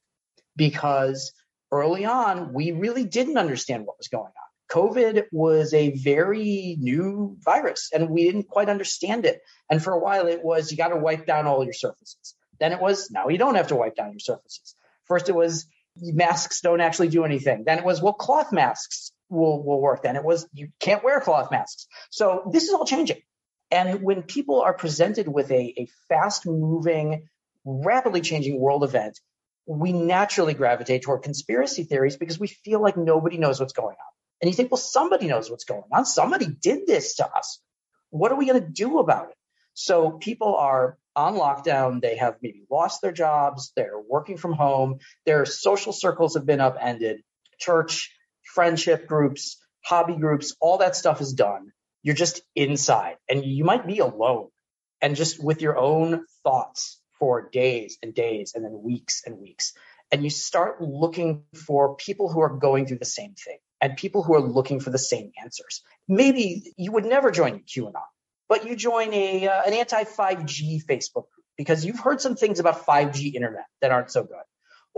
[0.55, 1.33] because
[1.71, 4.31] early on, we really didn't understand what was going on.
[4.69, 9.39] COVID was a very new virus and we didn't quite understand it.
[9.69, 12.35] And for a while, it was you got to wipe down all your surfaces.
[12.59, 14.75] Then it was now you don't have to wipe down your surfaces.
[15.05, 17.63] First, it was masks don't actually do anything.
[17.65, 20.15] Then it was, well, cloth masks will will work then.
[20.15, 21.87] It was you can't wear cloth masks.
[22.09, 23.21] So this is all changing.
[23.69, 27.27] And when people are presented with a, a fast moving,
[27.65, 29.19] rapidly changing world event,
[29.65, 34.13] we naturally gravitate toward conspiracy theories because we feel like nobody knows what's going on.
[34.41, 36.05] And you think, well, somebody knows what's going on.
[36.05, 37.59] Somebody did this to us.
[38.09, 39.35] What are we going to do about it?
[39.73, 42.01] So people are on lockdown.
[42.01, 43.73] They have maybe lost their jobs.
[43.75, 44.99] They're working from home.
[45.25, 47.21] Their social circles have been upended.
[47.59, 48.15] Church,
[48.57, 51.71] friendship groups, hobby groups, all that stuff is done.
[52.01, 54.47] You're just inside and you might be alone
[54.99, 59.73] and just with your own thoughts for days and days and then weeks and weeks.
[60.11, 64.23] And you start looking for people who are going through the same thing and people
[64.23, 65.83] who are looking for the same answers.
[66.07, 68.09] Maybe you would never join QAnon,
[68.49, 72.59] but you join a uh, an anti 5G Facebook group because you've heard some things
[72.59, 74.47] about 5G internet that aren't so good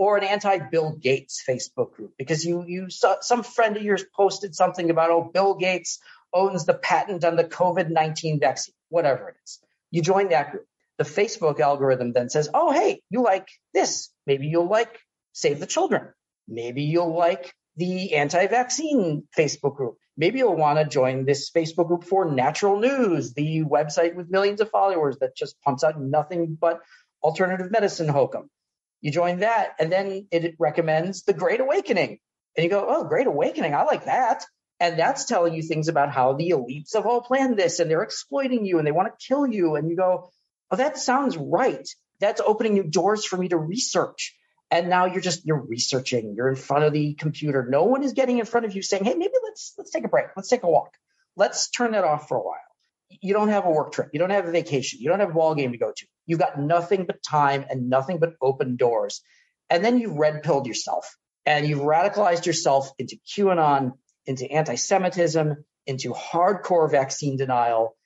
[0.00, 4.54] or an anti-Bill Gates Facebook group because you you saw some friend of yours posted
[4.54, 5.98] something about oh Bill Gates
[6.32, 9.60] owns the patent on the COVID-19 vaccine, whatever it is.
[9.90, 10.64] You join that group.
[10.96, 14.08] The Facebook algorithm then says, "Oh, hey, you like this.
[14.26, 14.98] Maybe you'll like
[15.32, 16.08] Save the Children.
[16.48, 19.98] Maybe you'll like the anti-vaccine Facebook group.
[20.16, 24.62] Maybe you'll want to join this Facebook group for Natural News, the website with millions
[24.62, 26.80] of followers that just pumps out nothing but
[27.22, 28.48] alternative medicine hokum.
[29.00, 32.18] You join that, and then it recommends the Great Awakening.
[32.56, 34.44] And you go, oh, Great Awakening, I like that.
[34.78, 38.02] And that's telling you things about how the elites have all planned this and they're
[38.02, 39.76] exploiting you and they want to kill you.
[39.76, 40.30] And you go,
[40.70, 41.86] oh, that sounds right.
[42.18, 44.34] That's opening new doors for me to research.
[44.70, 46.34] And now you're just you're researching.
[46.36, 47.66] You're in front of the computer.
[47.68, 50.08] No one is getting in front of you saying, "Hey, maybe let's let's take a
[50.08, 50.26] break.
[50.36, 50.92] Let's take a walk.
[51.34, 52.69] Let's turn that off for a while."
[53.10, 54.10] You don't have a work trip.
[54.12, 55.00] You don't have a vacation.
[55.00, 56.06] You don't have a ball game to go to.
[56.26, 59.22] You've got nothing but time and nothing but open doors.
[59.68, 63.92] And then you've red pilled yourself and you've radicalized yourself into QAnon,
[64.26, 67.96] into anti-Semitism, into hardcore vaccine denial,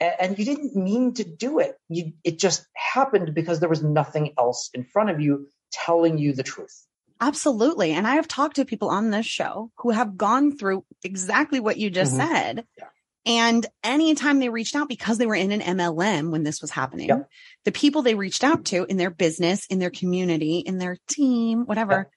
[0.00, 1.76] and you didn't mean to do it.
[1.88, 6.32] You, it just happened because there was nothing else in front of you telling you
[6.32, 6.86] the truth.
[7.20, 7.92] Absolutely.
[7.92, 11.76] And I have talked to people on this show who have gone through exactly what
[11.76, 12.32] you just mm-hmm.
[12.32, 12.66] said.
[12.78, 12.86] Yeah.
[13.26, 17.08] And anytime they reached out because they were in an MLM when this was happening,
[17.08, 17.28] yep.
[17.64, 21.66] the people they reached out to in their business, in their community, in their team,
[21.66, 22.10] whatever, yep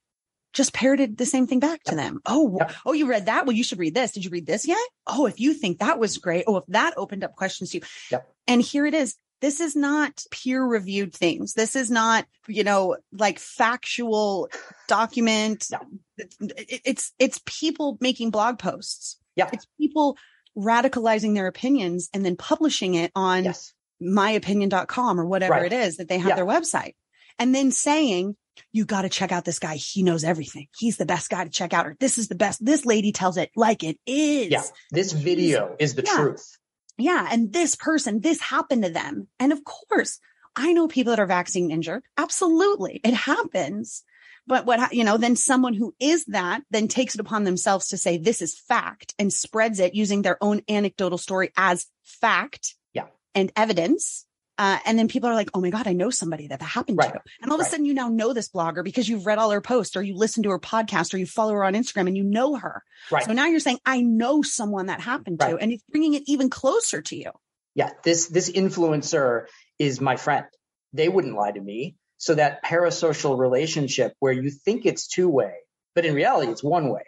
[0.53, 2.21] just parroted the same thing back to them.
[2.25, 2.73] Oh, yep.
[2.85, 3.45] oh, you read that?
[3.45, 4.11] Well, you should read this.
[4.11, 4.77] Did you read this yet?
[5.07, 6.45] Oh, if you think that was great.
[6.47, 7.83] Oh, if that opened up questions to you.
[8.11, 8.31] Yep.
[8.47, 9.15] And here it is.
[9.41, 11.53] This is not peer reviewed things.
[11.53, 14.49] This is not, you know, like factual
[14.87, 15.67] document.
[15.71, 15.79] No.
[16.17, 19.17] It's, it's people making blog posts.
[19.35, 19.49] Yeah.
[19.51, 20.17] It's people
[20.57, 23.73] radicalizing their opinions and then publishing it on yes.
[24.01, 25.71] myopinion.com or whatever right.
[25.71, 26.35] it is that they have yeah.
[26.35, 26.93] their website
[27.39, 28.35] and then saying,
[28.71, 29.75] you got to check out this guy.
[29.75, 30.67] He knows everything.
[30.77, 31.87] He's the best guy to check out.
[31.87, 32.63] Or this is the best.
[32.63, 34.51] This lady tells it like it is.
[34.51, 34.63] Yeah.
[34.91, 36.15] This video is the yeah.
[36.15, 36.57] truth.
[36.97, 37.27] Yeah.
[37.31, 39.27] And this person, this happened to them.
[39.39, 40.19] And of course,
[40.55, 42.03] I know people that are vaccine injured.
[42.17, 43.01] Absolutely.
[43.03, 44.03] It happens.
[44.45, 47.97] But what, you know, then someone who is that then takes it upon themselves to
[47.97, 52.75] say this is fact and spreads it using their own anecdotal story as fact.
[52.93, 53.05] Yeah.
[53.33, 54.25] And evidence.
[54.57, 56.97] Uh, and then people are like, oh my God, I know somebody that that happened
[56.99, 57.11] right.
[57.11, 57.21] to.
[57.41, 59.61] And all of a sudden you now know this blogger because you've read all her
[59.61, 62.23] posts or you listen to her podcast or you follow her on Instagram and you
[62.23, 62.83] know her.
[63.09, 63.23] Right.
[63.23, 65.51] So now you're saying, I know someone that happened right.
[65.51, 67.31] to, and it's bringing it even closer to you.
[67.73, 67.89] Yeah.
[68.03, 69.45] This, this influencer
[69.79, 70.45] is my friend.
[70.91, 71.95] They wouldn't lie to me.
[72.23, 75.55] So that parasocial relationship where you think it's two way,
[75.95, 77.03] but in reality, it's one way.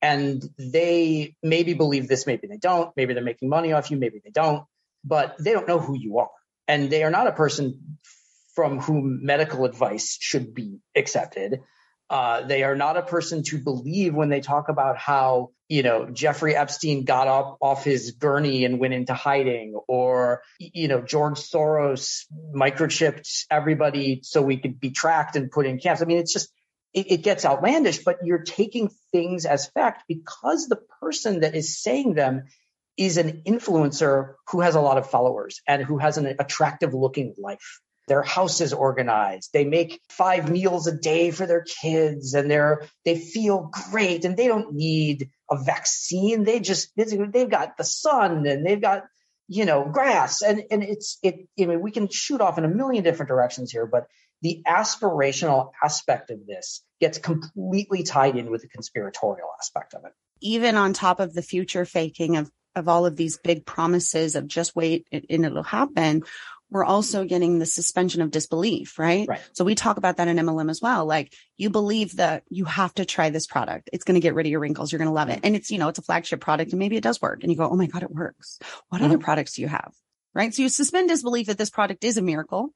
[0.00, 2.96] And they maybe believe this, maybe they don't.
[2.96, 4.64] Maybe they're making money off you, maybe they don't,
[5.04, 6.30] but they don't know who you are
[6.68, 7.96] and they are not a person
[8.54, 11.60] from whom medical advice should be accepted.
[12.10, 16.08] Uh, they are not a person to believe when they talk about how you know
[16.10, 21.34] Jeffrey Epstein got up off his gurney and went into hiding, or you know George
[21.34, 26.00] Soros microchipped everybody so we could be tracked and put in camps.
[26.00, 26.50] I mean, it's just
[26.94, 31.78] it, it gets outlandish, but you're taking things as fact because the person that is
[31.78, 32.44] saying them
[32.96, 37.34] is an influencer who has a lot of followers and who has an attractive looking
[37.38, 37.80] life.
[38.08, 39.50] Their house is organized.
[39.52, 44.36] They make five meals a day for their kids and they're, they feel great and
[44.36, 46.44] they don't need a vaccine.
[46.44, 49.04] They just, they've got the sun and they've got,
[49.46, 52.68] you know, grass and, and it's, it, I mean, we can shoot off in a
[52.68, 54.06] million different directions here, but
[54.42, 60.12] the aspirational aspect of this gets completely tied in with the conspiratorial aspect of it.
[60.40, 64.46] Even on top of the future faking of of all of these big promises of
[64.46, 66.22] just wait and it'll happen,
[66.70, 69.26] we're also getting the suspension of disbelief, right?
[69.28, 69.40] right?
[69.52, 71.06] So we talk about that in MLM as well.
[71.06, 73.88] Like you believe that you have to try this product.
[73.92, 74.92] It's going to get rid of your wrinkles.
[74.92, 75.40] You're going to love it.
[75.42, 77.42] And it's, you know, it's a flagship product and maybe it does work.
[77.42, 78.58] And you go, Oh my God, it works.
[78.88, 79.06] What mm-hmm.
[79.06, 79.92] other products do you have?
[80.34, 80.54] Right.
[80.54, 82.72] So you suspend disbelief that this product is a miracle.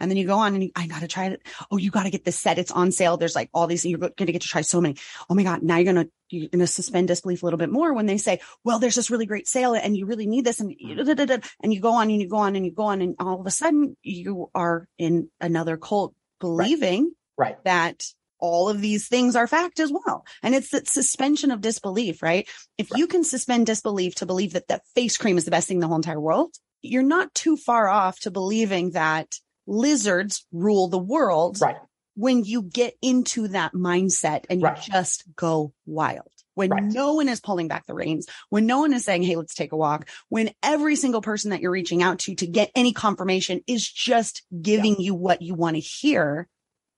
[0.00, 1.42] And then you go on and you, I got to try it.
[1.70, 2.58] Oh, you got to get this set.
[2.58, 3.16] It's on sale.
[3.16, 4.96] There's like all these, you're going to get to try so many.
[5.28, 5.62] Oh my God.
[5.62, 8.18] Now you're going to, you're going to suspend disbelief a little bit more when they
[8.18, 10.60] say, well, there's this really great sale and you really need this.
[10.60, 13.02] And, and you go on and you go on and you go on.
[13.02, 17.50] And all of a sudden you are in another cult believing right.
[17.54, 17.64] right.
[17.64, 18.04] that
[18.38, 20.24] all of these things are fact as well.
[20.42, 22.48] And it's that suspension of disbelief, right?
[22.78, 22.98] If right.
[22.98, 25.80] you can suspend disbelief to believe that that face cream is the best thing in
[25.80, 29.34] the whole entire world, you're not too far off to believing that
[29.70, 31.58] lizards rule the world.
[31.60, 31.76] Right.
[32.16, 34.80] When you get into that mindset and you right.
[34.80, 36.26] just go wild.
[36.54, 36.82] When right.
[36.82, 39.72] no one is pulling back the reins, when no one is saying, Hey, let's take
[39.72, 43.62] a walk, when every single person that you're reaching out to to get any confirmation
[43.66, 45.06] is just giving yeah.
[45.06, 46.48] you what you want to hear.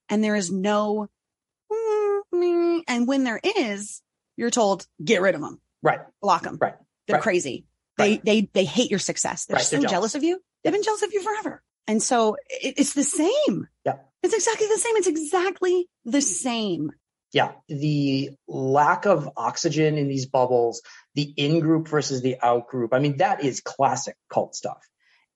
[0.08, 1.08] And there is no,
[1.70, 4.02] mm, and when there is,
[4.36, 5.60] you're told, get rid of them.
[5.82, 6.00] Right.
[6.20, 6.58] Block them.
[6.60, 6.74] Right.
[7.06, 7.22] They're right.
[7.22, 7.66] crazy.
[7.98, 9.44] They, they, they hate your success.
[9.44, 9.90] They're so jealous.
[9.90, 10.40] jealous of you.
[10.64, 11.62] They've been jealous of you forever.
[11.86, 13.68] And so it, it's the same.
[13.84, 13.96] Yeah.
[14.22, 14.96] It's exactly the same.
[14.96, 16.20] It's exactly the mm-hmm.
[16.20, 16.92] same.
[17.32, 17.52] Yeah.
[17.68, 20.82] The lack of oxygen in these bubbles,
[21.14, 22.92] the in group versus the out group.
[22.92, 24.86] I mean, that is classic cult stuff.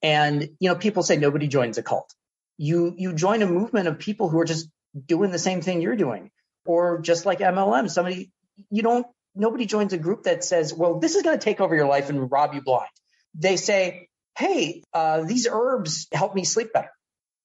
[0.01, 2.13] And, you know, people say nobody joins a cult.
[2.57, 4.69] You, you join a movement of people who are just
[5.05, 6.29] doing the same thing you're doing.
[6.65, 8.31] Or just like MLM, somebody,
[8.69, 11.75] you don't, nobody joins a group that says, well, this is going to take over
[11.75, 12.89] your life and rob you blind.
[13.33, 16.91] They say, hey, uh, these herbs help me sleep better.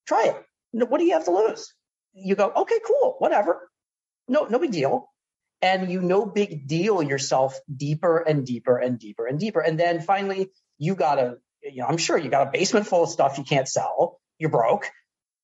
[0.06, 0.88] Try it.
[0.88, 1.72] What do you have to lose?
[2.14, 3.68] you go, okay, cool, whatever.
[4.28, 5.08] No, no big deal.
[5.60, 9.60] And you no big deal yourself deeper and deeper and deeper and deeper.
[9.60, 13.04] And then finally, you got a, you know, I'm sure you got a basement full
[13.04, 14.18] of stuff you can't sell.
[14.38, 14.90] You're broke.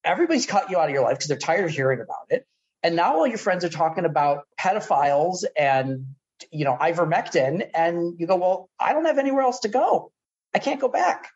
[0.04, 2.46] Everybody's cut you out of your life because they're tired of hearing about it.
[2.82, 6.06] And now all your friends are talking about pedophiles and,
[6.50, 7.68] you know, ivermectin.
[7.74, 10.12] And you go, well, I don't have anywhere else to go.
[10.54, 11.28] I can't go back.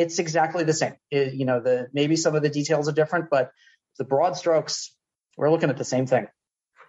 [0.00, 0.94] It's exactly the same.
[1.10, 3.50] It, you know, the maybe some of the details are different, but
[3.98, 4.94] the broad strokes,
[5.36, 6.26] we're looking at the same thing.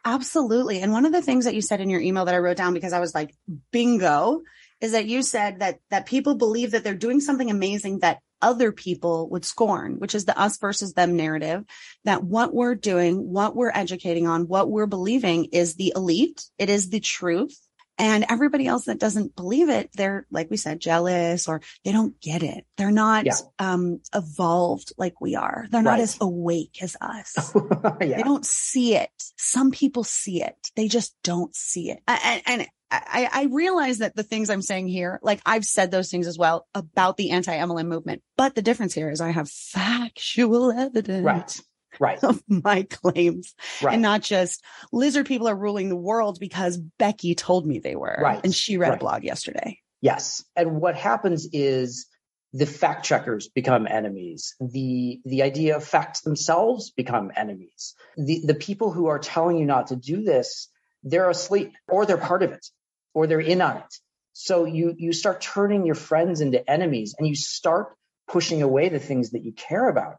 [0.06, 0.80] Absolutely.
[0.80, 2.74] And one of the things that you said in your email that I wrote down
[2.74, 3.36] because I was like,
[3.72, 4.42] bingo,
[4.80, 8.72] is that you said that that people believe that they're doing something amazing that other
[8.72, 11.64] people would scorn, which is the us versus them narrative,
[12.06, 16.44] that what we're doing, what we're educating on, what we're believing is the elite.
[16.58, 17.56] It is the truth.
[18.02, 22.20] And everybody else that doesn't believe it, they're, like we said, jealous or they don't
[22.20, 22.66] get it.
[22.76, 23.34] They're not yeah.
[23.60, 25.68] um, evolved like we are.
[25.70, 26.00] They're not right.
[26.00, 27.54] as awake as us.
[28.02, 28.18] yeah.
[28.18, 29.12] They don't see it.
[29.38, 30.56] Some people see it.
[30.76, 32.00] They just don't see it.
[32.08, 36.10] And, and I, I, realize that the things I'm saying here, like I've said those
[36.10, 40.72] things as well about the anti-MLM movement, but the difference here is I have factual
[40.72, 41.24] evidence.
[41.24, 41.62] Right
[42.00, 42.24] right.
[42.24, 43.94] of my claims right.
[43.94, 48.18] and not just lizard people are ruling the world because Becky told me they were.
[48.22, 48.42] Right.
[48.44, 48.96] And she read right.
[48.96, 49.80] a blog yesterday.
[50.02, 50.44] Yes.
[50.56, 52.08] And what happens is
[52.54, 54.56] the fact checkers become enemies.
[54.60, 57.96] The, the idea of facts themselves become enemies.
[58.18, 60.70] The, the people who are telling you not to do this,
[61.04, 62.66] they're asleep or they're part of it
[63.14, 63.96] or they're in on it.
[64.34, 67.96] So you, you start turning your friends into enemies and you start
[68.28, 70.16] pushing away the things that you care about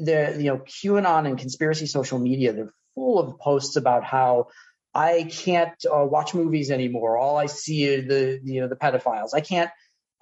[0.00, 4.48] the you know QAnon and conspiracy social media they're full of posts about how
[4.94, 7.18] I can't uh, watch movies anymore.
[7.18, 9.30] All I see are the you know the pedophiles.
[9.34, 9.70] I can't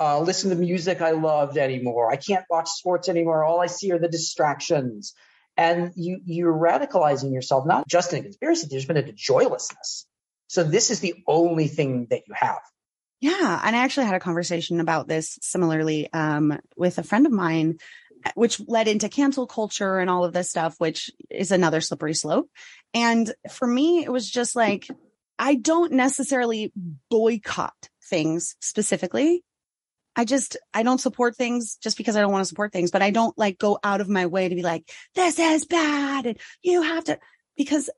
[0.01, 2.11] uh, listen to music I loved anymore.
[2.11, 3.45] I can't watch sports anymore.
[3.45, 5.15] All I see are the distractions.
[5.57, 10.07] And you you're radicalizing yourself not just in a conspiracy theory, but into joylessness.
[10.49, 12.61] So this is the only thing that you have.
[13.21, 17.33] Yeah, and I actually had a conversation about this similarly um, with a friend of
[17.33, 17.79] mine
[18.35, 22.49] which led into cancel culture and all of this stuff, which is another slippery slope.
[22.95, 24.89] And for me, it was just like,
[25.39, 26.73] I don't necessarily
[27.11, 29.43] boycott things specifically.
[30.15, 33.03] I just, I don't support things just because I don't want to support things, but
[33.03, 36.39] I don't like go out of my way to be like, this is bad and
[36.63, 37.19] you have to,
[37.57, 37.89] because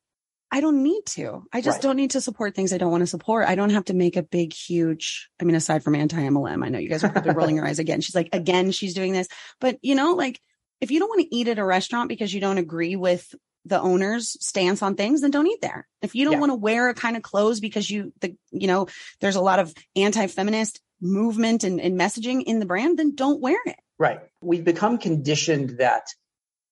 [0.54, 1.44] I don't need to.
[1.52, 1.82] I just right.
[1.82, 3.48] don't need to support things I don't want to support.
[3.48, 6.68] I don't have to make a big, huge, I mean, aside from anti MLM, I
[6.68, 8.00] know you guys are probably rolling your eyes again.
[8.00, 9.26] She's like, again, she's doing this.
[9.58, 10.40] But you know, like
[10.80, 13.34] if you don't want to eat at a restaurant because you don't agree with
[13.64, 15.88] the owner's stance on things, then don't eat there.
[16.02, 16.38] If you don't yeah.
[16.38, 18.86] want to wear a kind of clothes because you, the, you know,
[19.20, 23.58] there's a lot of anti-feminist movement and, and messaging in the brand, then don't wear
[23.66, 23.80] it.
[23.98, 24.20] Right.
[24.40, 26.06] We've become conditioned that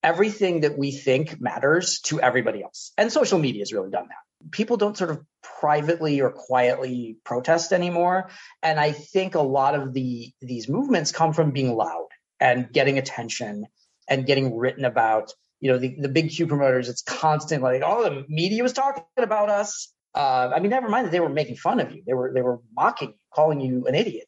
[0.03, 2.93] everything that we think matters to everybody else.
[2.99, 4.51] And social media has really done that.
[4.51, 5.25] People don't sort of
[5.61, 8.31] privately or quietly protest anymore.
[8.63, 12.09] And I think a lot of the these movements come from being loud
[12.41, 13.67] and getting attention
[14.09, 15.33] and getting written about.
[15.61, 19.05] You know, the, the big Q promoters, it's constant like, oh, the media was talking
[19.17, 19.93] about us.
[20.13, 22.03] Uh, I mean, never mind that they were making fun of you.
[22.05, 24.27] They were they were mocking you, calling you an idiot.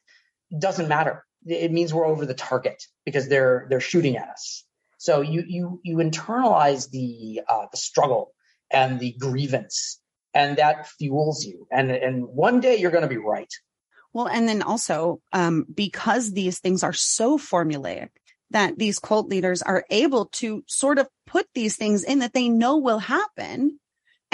[0.57, 1.25] Doesn't matter.
[1.45, 4.65] It means we're over the target because they're they're shooting at us.
[5.05, 8.33] So you you you internalize the uh, the struggle
[8.71, 10.01] and the grievance,
[10.33, 11.67] and that fuels you.
[11.71, 13.53] And and one day you're going to be right.
[14.15, 18.09] Well, and then also um, because these things are so formulaic
[18.53, 22.49] that these cult leaders are able to sort of put these things in that they
[22.49, 23.79] know will happen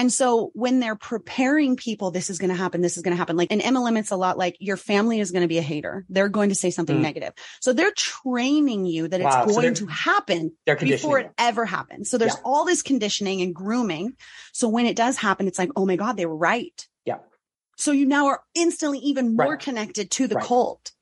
[0.00, 3.18] and so when they're preparing people, this is going to happen, this is going to
[3.18, 3.36] happen.
[3.36, 6.06] Like in MLM, it's a lot like your family is going to be a hater.
[6.08, 7.02] They're going to say something mm.
[7.02, 7.34] negative.
[7.60, 9.44] So they're training you that wow.
[9.44, 12.08] it's going so to happen before it ever happens.
[12.08, 12.40] So there's yeah.
[12.46, 14.16] all this conditioning and grooming.
[14.54, 16.88] So when it does happen, it's like, oh my God, they were right.
[17.04, 17.18] Yeah.
[17.76, 19.60] So you now are instantly even more right.
[19.60, 20.44] connected to the right.
[20.46, 20.92] cult.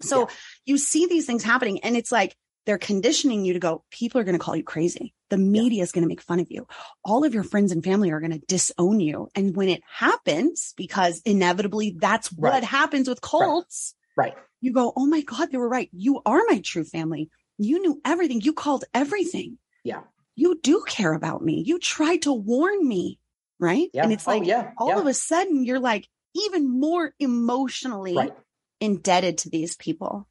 [0.00, 0.26] So yeah.
[0.64, 2.34] you see these things happening and it's like,
[2.64, 5.12] they're conditioning you to go, people are going to call you crazy.
[5.30, 6.66] The media is going to make fun of you.
[7.04, 9.28] All of your friends and family are going to disown you.
[9.34, 12.54] And when it happens, because inevitably that's right.
[12.54, 13.94] what happens with cults.
[14.16, 14.34] Right.
[14.34, 14.42] right.
[14.60, 15.88] You go, Oh my God, they were right.
[15.92, 17.30] You are my true family.
[17.58, 18.40] You knew everything.
[18.40, 19.58] You called everything.
[19.84, 20.00] Yeah.
[20.36, 21.62] You do care about me.
[21.66, 23.18] You tried to warn me.
[23.60, 23.88] Right.
[23.92, 24.04] Yeah.
[24.04, 24.70] And it's oh, like, yeah.
[24.78, 25.00] all yeah.
[25.00, 28.32] of a sudden you're like even more emotionally right.
[28.80, 30.28] indebted to these people.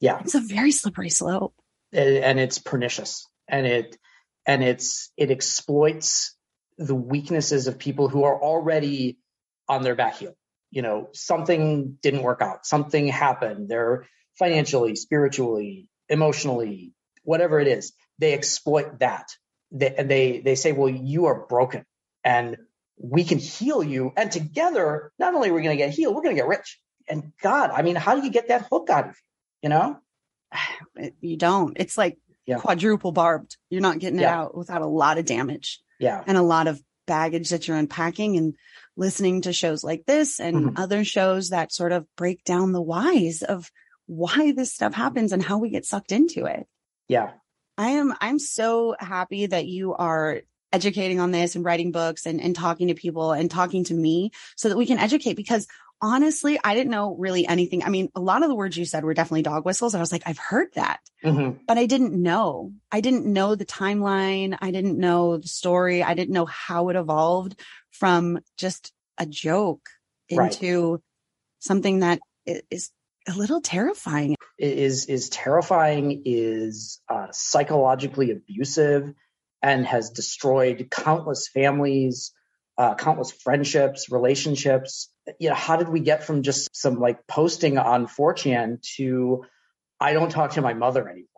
[0.00, 0.20] Yeah.
[0.20, 1.54] It's a very slippery slope
[1.92, 3.96] and it's pernicious and it
[4.46, 6.36] and it's it exploits
[6.78, 9.18] the weaknesses of people who are already
[9.68, 10.34] on their back heel
[10.70, 14.06] you know something didn't work out something happened they're
[14.38, 16.92] financially spiritually emotionally
[17.22, 19.28] whatever it is they exploit that
[19.70, 21.84] they, and they they say, well, you are broken,
[22.24, 22.56] and
[22.98, 26.22] we can heal you, and together, not only are we going to get healed, we're
[26.22, 26.80] going to get rich.
[27.08, 29.20] And God, I mean, how do you get that hook out of you?
[29.62, 29.98] You know,
[31.20, 31.76] you don't.
[31.78, 32.58] It's like yeah.
[32.58, 33.56] quadruple barbed.
[33.70, 34.40] You're not getting it yeah.
[34.40, 35.80] out without a lot of damage.
[35.98, 36.22] Yeah.
[36.26, 38.54] And a lot of baggage that you're unpacking and
[38.96, 40.76] listening to shows like this and mm-hmm.
[40.76, 43.70] other shows that sort of break down the whys of
[44.06, 46.66] why this stuff happens and how we get sucked into it.
[47.08, 47.32] Yeah.
[47.78, 50.40] I am I'm so happy that you are
[50.72, 54.30] educating on this and writing books and, and talking to people and talking to me
[54.56, 55.66] so that we can educate because
[56.00, 57.82] honestly, I didn't know really anything.
[57.82, 59.94] I mean, a lot of the words you said were definitely dog whistles.
[59.94, 61.58] I was like, I've heard that, mm-hmm.
[61.66, 62.72] but I didn't know.
[62.90, 64.56] I didn't know the timeline.
[64.60, 66.02] I didn't know the story.
[66.02, 69.88] I didn't know how it evolved from just a joke
[70.28, 71.00] into right.
[71.60, 72.90] something that is
[73.28, 74.36] a little terrifying.
[74.58, 76.22] It is is terrifying.
[76.24, 79.12] Is uh, psychologically abusive,
[79.62, 82.32] and has destroyed countless families,
[82.78, 85.10] uh, countless friendships, relationships.
[85.38, 89.44] You know, how did we get from just some like posting on 4chan to
[90.00, 91.28] I don't talk to my mother anymore?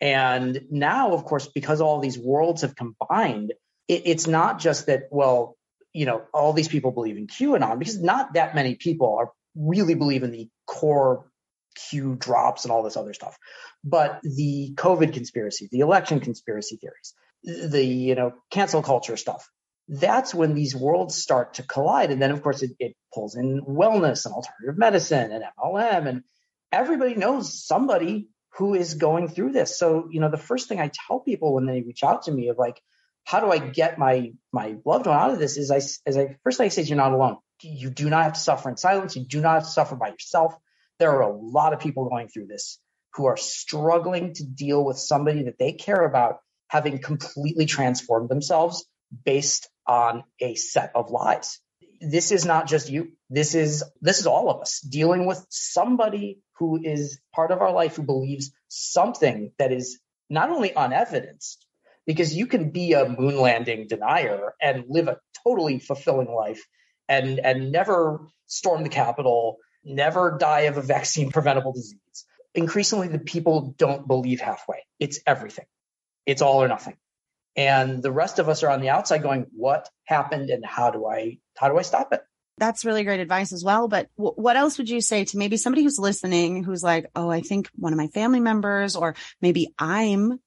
[0.00, 3.52] And now, of course, because all these worlds have combined,
[3.88, 5.56] it, it's not just that, well,
[5.92, 9.94] you know, all these people believe in QAnon because not that many people are really
[9.94, 11.30] believe in the core
[11.74, 13.38] Q drops and all this other stuff.
[13.82, 19.48] But the COVID conspiracy, the election conspiracy theories, the, you know, cancel culture stuff,
[19.88, 22.10] that's when these worlds start to collide.
[22.10, 26.08] And then, of course, it, it pulls in wellness and alternative medicine and MLM.
[26.08, 26.22] And
[26.72, 29.78] everybody knows somebody who is going through this.
[29.78, 32.48] So, you know, the first thing I tell people when they reach out to me
[32.48, 32.80] of like,
[33.24, 35.56] how do I get my my loved one out of this?
[35.56, 35.76] Is I
[36.06, 37.38] as I first thing I say is you're not alone.
[37.62, 39.16] You do not have to suffer in silence.
[39.16, 40.54] You do not have to suffer by yourself.
[40.98, 42.78] There are a lot of people going through this
[43.14, 48.86] who are struggling to deal with somebody that they care about having completely transformed themselves
[49.24, 51.60] based on a set of lies.
[52.00, 53.12] This is not just you.
[53.30, 57.72] This is this is all of us dealing with somebody who is part of our
[57.72, 61.64] life who believes something that is not only unevidenced,
[62.06, 66.64] because you can be a moon landing denier and live a totally fulfilling life
[67.08, 72.26] and and never storm the Capitol, never die of a vaccine preventable disease.
[72.54, 74.84] Increasingly, the people don't believe halfway.
[75.00, 75.66] It's everything.
[76.26, 76.96] It's all or nothing
[77.56, 81.06] and the rest of us are on the outside going what happened and how do
[81.06, 82.22] i how do i stop it?
[82.58, 83.88] That's really great advice as well.
[83.88, 87.30] But w- what else would you say to maybe somebody who's listening who's like oh
[87.30, 90.38] i think one of my family members or maybe i'm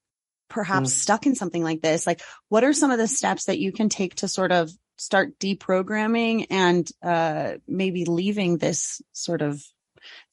[0.50, 0.94] perhaps mm.
[0.94, 2.08] stuck in something like this.
[2.08, 5.38] Like what are some of the steps that you can take to sort of start
[5.40, 9.62] deprogramming and uh maybe leaving this sort of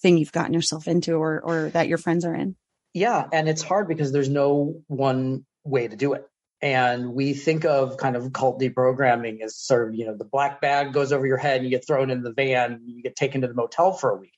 [0.00, 2.56] thing you've gotten yourself into or or that your friends are in?
[2.92, 3.26] Yeah.
[3.32, 6.28] And it's hard because there's no one way to do it
[6.62, 10.60] and we think of kind of cult deprogramming as sort of, you know, the black
[10.60, 13.42] bag goes over your head and you get thrown in the van, you get taken
[13.42, 14.32] to the motel for a week.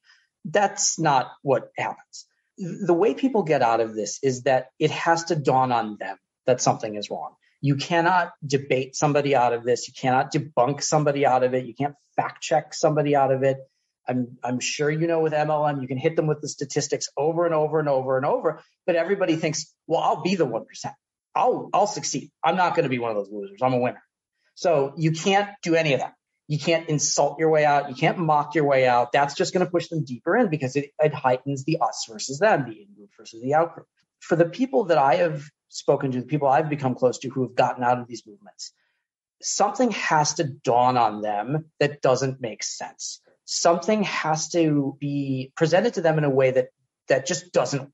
[0.45, 2.27] That's not what happens.
[2.59, 6.17] The way people get out of this is that it has to dawn on them
[6.47, 7.35] that something is wrong.
[7.61, 9.89] You cannot debate somebody out of this.
[9.89, 11.67] You cannot debunk somebody out of it.
[11.67, 13.59] You can't fact check somebody out of it.
[14.09, 17.45] I'm, I'm sure you know with MLM, you can hit them with the statistics over
[17.45, 20.65] and over and over and over, but everybody thinks, well, I'll be the 1%.
[21.37, 22.31] I'll I'll succeed.
[22.43, 23.61] I'm not going to be one of those losers.
[23.63, 24.03] I'm a winner.
[24.55, 26.15] So you can't do any of that.
[26.49, 27.89] You can't insult your way out.
[27.91, 29.13] You can't mock your way out.
[29.13, 32.39] That's just going to push them deeper in because it, it heightens the us versus
[32.39, 33.87] them, the in group versus the out group.
[34.21, 37.43] For the people that I have spoken to, the people I've become close to who
[37.43, 38.73] have gotten out of these movements,
[39.43, 43.21] something has to dawn on them that doesn't make sense.
[43.45, 46.69] Something has to be presented to them in a way that
[47.09, 47.93] that just doesn't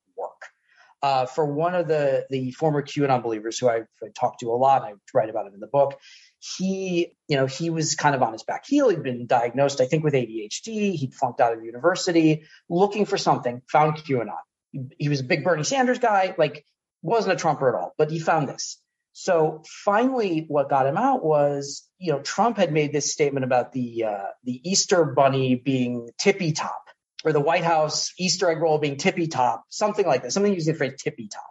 [1.02, 4.82] uh, for one of the the former QAnon believers who I've talked to a lot,
[4.82, 5.98] I write about him in the book.
[6.38, 8.88] He, you know, he was kind of on his back heel.
[8.88, 10.94] He'd been diagnosed, I think, with ADHD.
[10.94, 13.62] He'd flunked out of university, looking for something.
[13.70, 14.38] Found QAnon.
[14.70, 16.64] He, he was a big Bernie Sanders guy, like
[17.02, 18.78] wasn't a Trumper at all, but he found this.
[19.12, 23.72] So finally, what got him out was, you know, Trump had made this statement about
[23.72, 26.81] the uh, the Easter Bunny being tippy top
[27.24, 30.74] or the White House Easter egg roll being tippy top, something like that, something using
[30.74, 31.50] the phrase tippy top.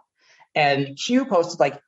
[0.54, 1.80] And Q posted like,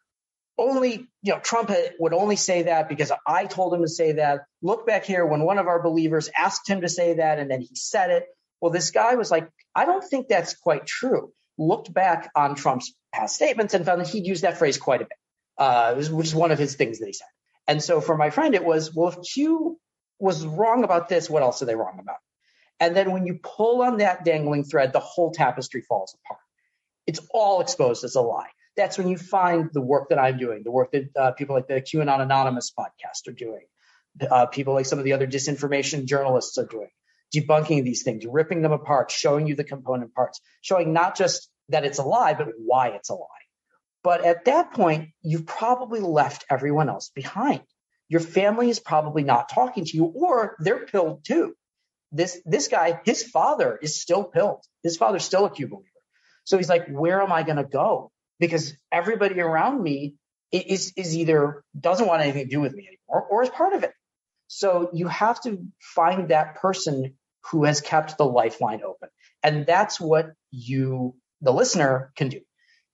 [0.56, 4.42] only, you know, Trump would only say that because I told him to say that.
[4.62, 7.60] Look back here when one of our believers asked him to say that and then
[7.60, 8.26] he said it.
[8.60, 11.32] Well, this guy was like, I don't think that's quite true.
[11.58, 15.04] Looked back on Trump's past statements and found that he'd used that phrase quite a
[15.04, 15.18] bit,
[15.58, 17.26] uh, which is one of his things that he said.
[17.66, 19.78] And so for my friend, it was, well, if Q
[20.18, 22.16] was wrong about this, what else are they wrong about?
[22.80, 26.40] And then when you pull on that dangling thread, the whole tapestry falls apart.
[27.06, 28.48] It's all exposed as a lie.
[28.76, 31.68] That's when you find the work that I'm doing, the work that uh, people like
[31.68, 33.66] the QAnon Anonymous podcast are doing,
[34.28, 36.90] uh, people like some of the other disinformation journalists are doing,
[37.34, 41.84] debunking these things, ripping them apart, showing you the component parts, showing not just that
[41.84, 43.28] it's a lie, but why it's a lie.
[44.02, 47.62] But at that point, you've probably left everyone else behind.
[48.08, 51.54] Your family is probably not talking to you, or they're pilled too.
[52.14, 54.64] This this guy, his father is still pilled.
[54.82, 55.88] His father's still a Q believer.
[56.44, 58.12] So he's like, where am I going to go?
[58.38, 60.14] Because everybody around me
[60.52, 63.82] is is either doesn't want anything to do with me anymore, or is part of
[63.82, 63.92] it.
[64.46, 67.14] So you have to find that person
[67.50, 69.08] who has kept the lifeline open.
[69.42, 72.40] And that's what you, the listener, can do.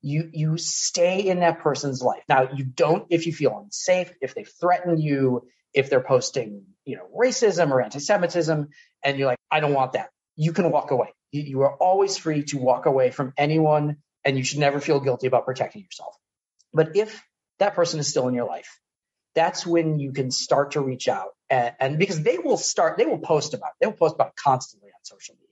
[0.03, 2.23] You, you stay in that person's life.
[2.29, 6.97] Now, you don't if you feel unsafe, if they threaten you, if they're posting, you
[6.97, 8.69] know, racism or anti-Semitism,
[9.03, 10.11] and you're like, I don't want that.
[10.37, 11.13] You can walk away.
[11.33, 15.27] You, are always free to walk away from anyone, and you should never feel guilty
[15.27, 16.15] about protecting yourself.
[16.73, 17.23] But if
[17.61, 18.81] that person is still in your life,
[19.35, 23.07] that's when you can start to reach out and, and, because they will start they
[23.07, 23.75] will post about it.
[23.81, 25.49] they will post about constantly on social media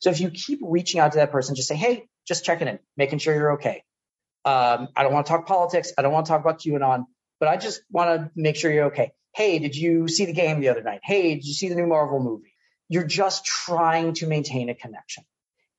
[0.00, 2.78] so if you keep reaching out to that person just say hey just checking in
[2.96, 3.82] making sure you're okay
[4.44, 7.04] um, i don't want to talk politics i don't want to talk about qanon
[7.40, 10.60] but i just want to make sure you're okay hey did you see the game
[10.60, 12.53] the other night hey did you see the new marvel movie
[12.88, 15.24] you're just trying to maintain a connection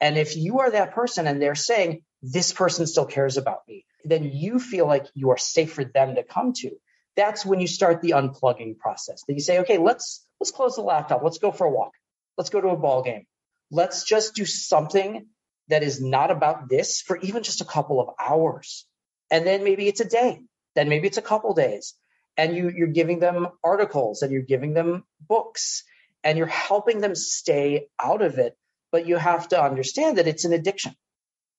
[0.02, 3.86] and if you are that person and they're saying this person still cares about me
[4.04, 6.72] then you feel like you are safe for them to come to
[7.16, 9.24] that's when you start the unplugging process.
[9.28, 11.24] That you say, okay, let's let's close the laptop.
[11.24, 11.94] Let's go for a walk.
[12.38, 13.26] Let's go to a ball game.
[13.72, 15.28] Let's just do something
[15.70, 18.86] that is not about this for even just a couple of hours.
[19.32, 20.42] And then maybe it's a day.
[20.76, 21.96] Then maybe it's a couple days.
[22.38, 25.84] And you, you're giving them articles and you're giving them books
[26.26, 28.58] and you're helping them stay out of it.
[28.92, 30.96] But you have to understand that it's an addiction.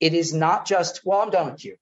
[0.00, 1.76] It is not just, well, I'm done with you.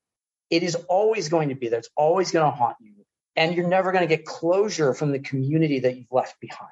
[0.50, 1.80] It is always going to be there.
[1.80, 2.94] It's always going to haunt you
[3.36, 6.70] and you're never going to get closure from the community that you've left behind.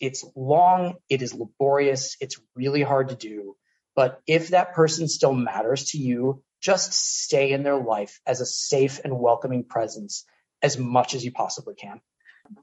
[0.00, 3.56] It's long, it is laborious, it's really hard to do.
[3.94, 8.46] But if that person still matters to you, just stay in their life as a
[8.46, 10.24] safe and welcoming presence
[10.62, 12.00] as much as you possibly can.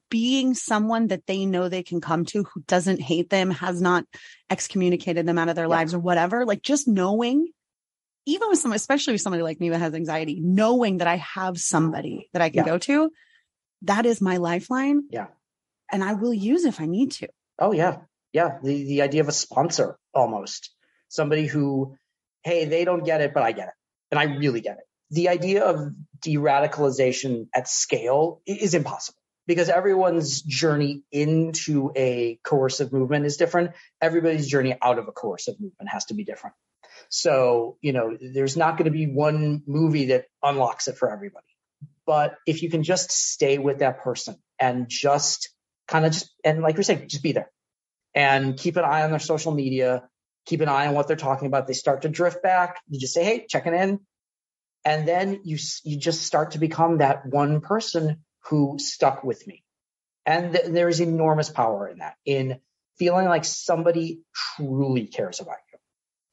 [0.10, 4.06] Being someone that they know they can come to who doesn't hate them, has not
[4.50, 5.76] excommunicated them out of their yeah.
[5.76, 7.48] lives or whatever, like just knowing
[8.26, 11.58] even with some, especially with somebody like me that has anxiety, knowing that I have
[11.58, 12.72] somebody that I can yeah.
[12.72, 13.12] go to
[13.84, 15.04] that is my lifeline.
[15.10, 15.28] Yeah.
[15.92, 17.30] And I will use if I need to.
[17.58, 17.98] Oh yeah.
[18.34, 18.60] Yeah.
[18.64, 20.72] The the idea of a sponsor almost.
[21.08, 21.96] Somebody who,
[22.44, 23.74] hey, they don't get it, but I get it.
[24.12, 24.84] And I really get it.
[25.12, 29.19] The idea of de-radicalization at scale is impossible
[29.50, 33.72] because everyone's journey into a coercive movement is different.
[34.00, 36.56] Everybody's journey out of a coercive movement has to be different.
[37.10, 41.48] So, you know, there's not going to be one movie that unlocks it for everybody.
[42.06, 45.50] But if you can just stay with that person and just
[45.88, 47.50] kind of just, and like you're saying, just be there
[48.14, 50.08] and keep an eye on their social media,
[50.46, 51.66] keep an eye on what they're talking about.
[51.66, 52.82] They start to drift back.
[52.88, 54.02] You just say, Hey, checking in.
[54.86, 59.64] And then you, you just start to become that one person who stuck with me.
[60.26, 62.60] And th- there is enormous power in that, in
[62.98, 64.22] feeling like somebody
[64.56, 65.80] truly cares about you.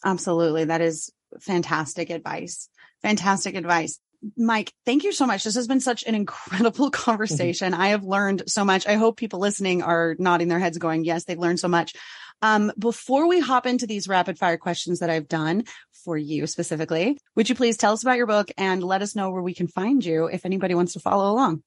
[0.05, 0.65] Absolutely.
[0.65, 2.69] That is fantastic advice.
[3.03, 3.99] Fantastic advice.
[4.37, 5.45] Mike, thank you so much.
[5.45, 7.75] This has been such an incredible conversation.
[7.75, 8.87] I have learned so much.
[8.87, 11.95] I hope people listening are nodding their heads going, yes, they've learned so much.
[12.43, 15.65] Um, before we hop into these rapid fire questions that I've done
[16.05, 19.31] for you specifically, would you please tell us about your book and let us know
[19.31, 21.63] where we can find you if anybody wants to follow along?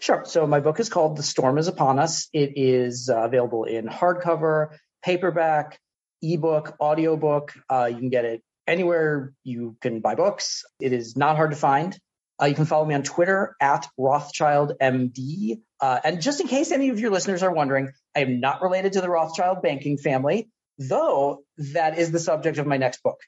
[0.00, 0.24] Sure.
[0.24, 2.28] So my book is called The Storm is Upon Us.
[2.32, 5.78] It is uh, available in hardcover, paperback,
[6.22, 7.52] ebook, audiobook.
[7.68, 10.64] Uh, you can get it anywhere you can buy books.
[10.80, 11.98] It is not hard to find.
[12.40, 15.60] Uh, you can follow me on Twitter at RothschildMD.
[15.80, 18.94] Uh, and just in case any of your listeners are wondering, I am not related
[18.94, 20.48] to the Rothschild banking family,
[20.78, 23.18] though that is the subject of my next book.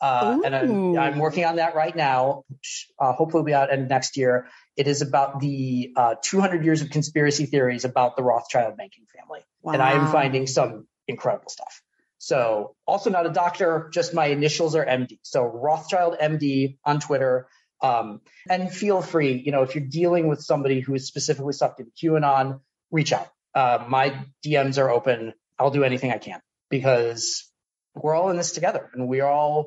[0.00, 2.42] Uh, and I'm, I'm, working on that right now.
[2.48, 4.48] Which, uh, hopefully, will be out end next year.
[4.76, 9.40] It is about the uh, 200 years of conspiracy theories about the Rothschild banking family,
[9.62, 9.72] wow.
[9.72, 11.82] and I am finding some incredible stuff.
[12.18, 15.18] So also not a doctor, just my initials are MD.
[15.22, 17.48] So Rothschild MD on Twitter.
[17.82, 21.80] Um, and feel free, you know, if you're dealing with somebody who is specifically sucked
[21.80, 22.60] into QAnon,
[22.90, 23.28] reach out.
[23.54, 25.34] Uh, my DMs are open.
[25.58, 27.50] I'll do anything I can because
[27.94, 29.66] we're all in this together and we're all,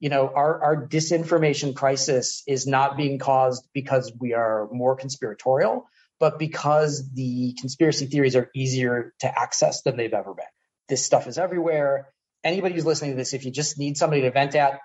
[0.00, 5.86] you know, our, our disinformation crisis is not being caused because we are more conspiratorial,
[6.18, 10.46] but because the conspiracy theories are easier to access than they've ever been.
[10.88, 12.08] This stuff is everywhere.
[12.42, 14.80] Anybody who's listening to this, if you just need somebody to vent at,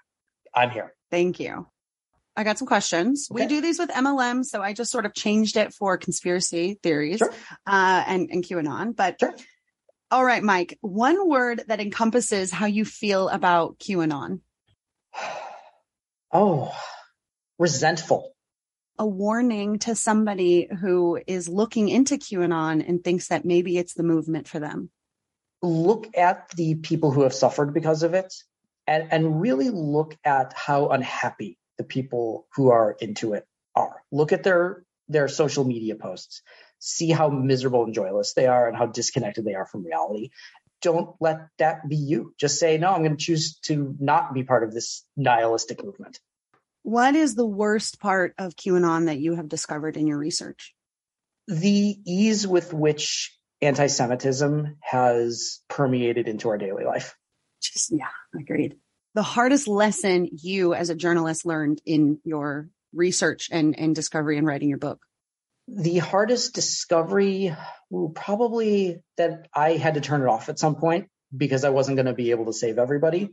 [0.53, 0.93] I'm here.
[1.09, 1.65] Thank you.
[2.35, 3.29] I got some questions.
[3.31, 7.19] We do these with MLM, so I just sort of changed it for conspiracy theories
[7.19, 7.31] Sure.
[7.65, 8.93] uh, and, and QAnon.
[8.93, 9.33] But Sure.
[10.11, 14.41] all right, Mike, one word that encompasses how you feel about QAnon.
[16.33, 16.75] Oh,
[17.57, 18.33] resentful.
[18.99, 24.03] A warning to somebody who is looking into QAnon and thinks that maybe it's the
[24.03, 24.89] movement for them.
[25.61, 28.33] Look at the people who have suffered because of it
[28.85, 33.45] and, and really look at how unhappy the people who are into it
[33.75, 34.01] are.
[34.11, 36.41] Look at their their social media posts.
[36.79, 40.31] See how miserable and joyless they are and how disconnected they are from reality.
[40.81, 42.33] Don't let that be you.
[42.39, 46.19] Just say, no, I'm going to choose to not be part of this nihilistic movement.
[46.83, 50.75] What is the worst part of QAnon that you have discovered in your research?
[51.47, 57.15] the ease with which anti-Semitism has permeated into our daily life.
[57.61, 58.09] Just, yeah,
[58.39, 58.75] agreed.
[59.13, 64.45] The hardest lesson you as a journalist learned in your research and, and discovery and
[64.45, 64.99] writing your book.
[65.67, 67.55] The hardest discovery,
[68.13, 72.05] probably that I had to turn it off at some point because I wasn't going
[72.05, 73.29] to be able to save everybody.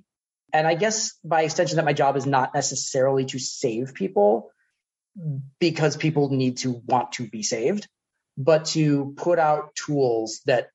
[0.53, 4.51] And I guess by extension, that my job is not necessarily to save people
[5.59, 7.87] because people need to want to be saved,
[8.37, 10.69] but to put out tools that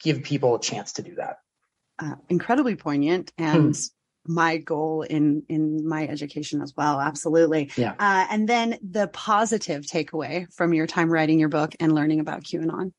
[0.00, 1.38] give people a chance to do that.
[1.98, 3.76] Uh, incredibly poignant and
[4.28, 7.94] my goal in in my education as well absolutely Yeah.
[7.98, 12.44] uh, and then the positive takeaway from your time writing your book and learning about
[12.44, 12.92] qanon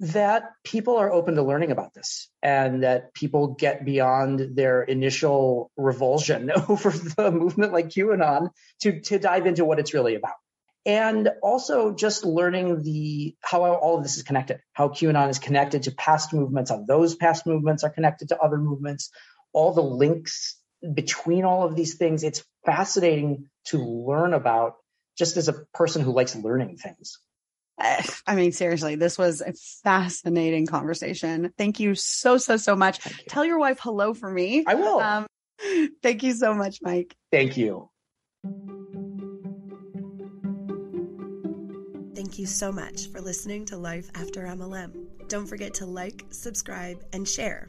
[0.00, 5.70] that people are open to learning about this and that people get beyond their initial
[5.76, 8.48] revulsion over the movement like QAnon
[8.80, 10.34] to, to dive into what it's really about.
[10.84, 15.84] And also just learning the how all of this is connected, how QAnon is connected
[15.84, 19.10] to past movements, how those past movements are connected to other movements,
[19.52, 20.56] all the links
[20.94, 22.22] between all of these things.
[22.24, 24.76] It's fascinating to learn about
[25.16, 27.18] just as a person who likes learning things.
[27.80, 33.04] Uh, i mean seriously this was a fascinating conversation thank you so so so much
[33.06, 33.12] you.
[33.30, 35.00] tell your wife hello for me I will.
[35.00, 35.26] um,
[36.02, 37.88] thank you so much mike Thank you.
[42.14, 45.28] Thank you so much for listening to Life After MLM.
[45.28, 47.68] Don't forget to like, subscribe, and share.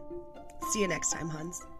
[0.69, 1.70] See you next time, Hans.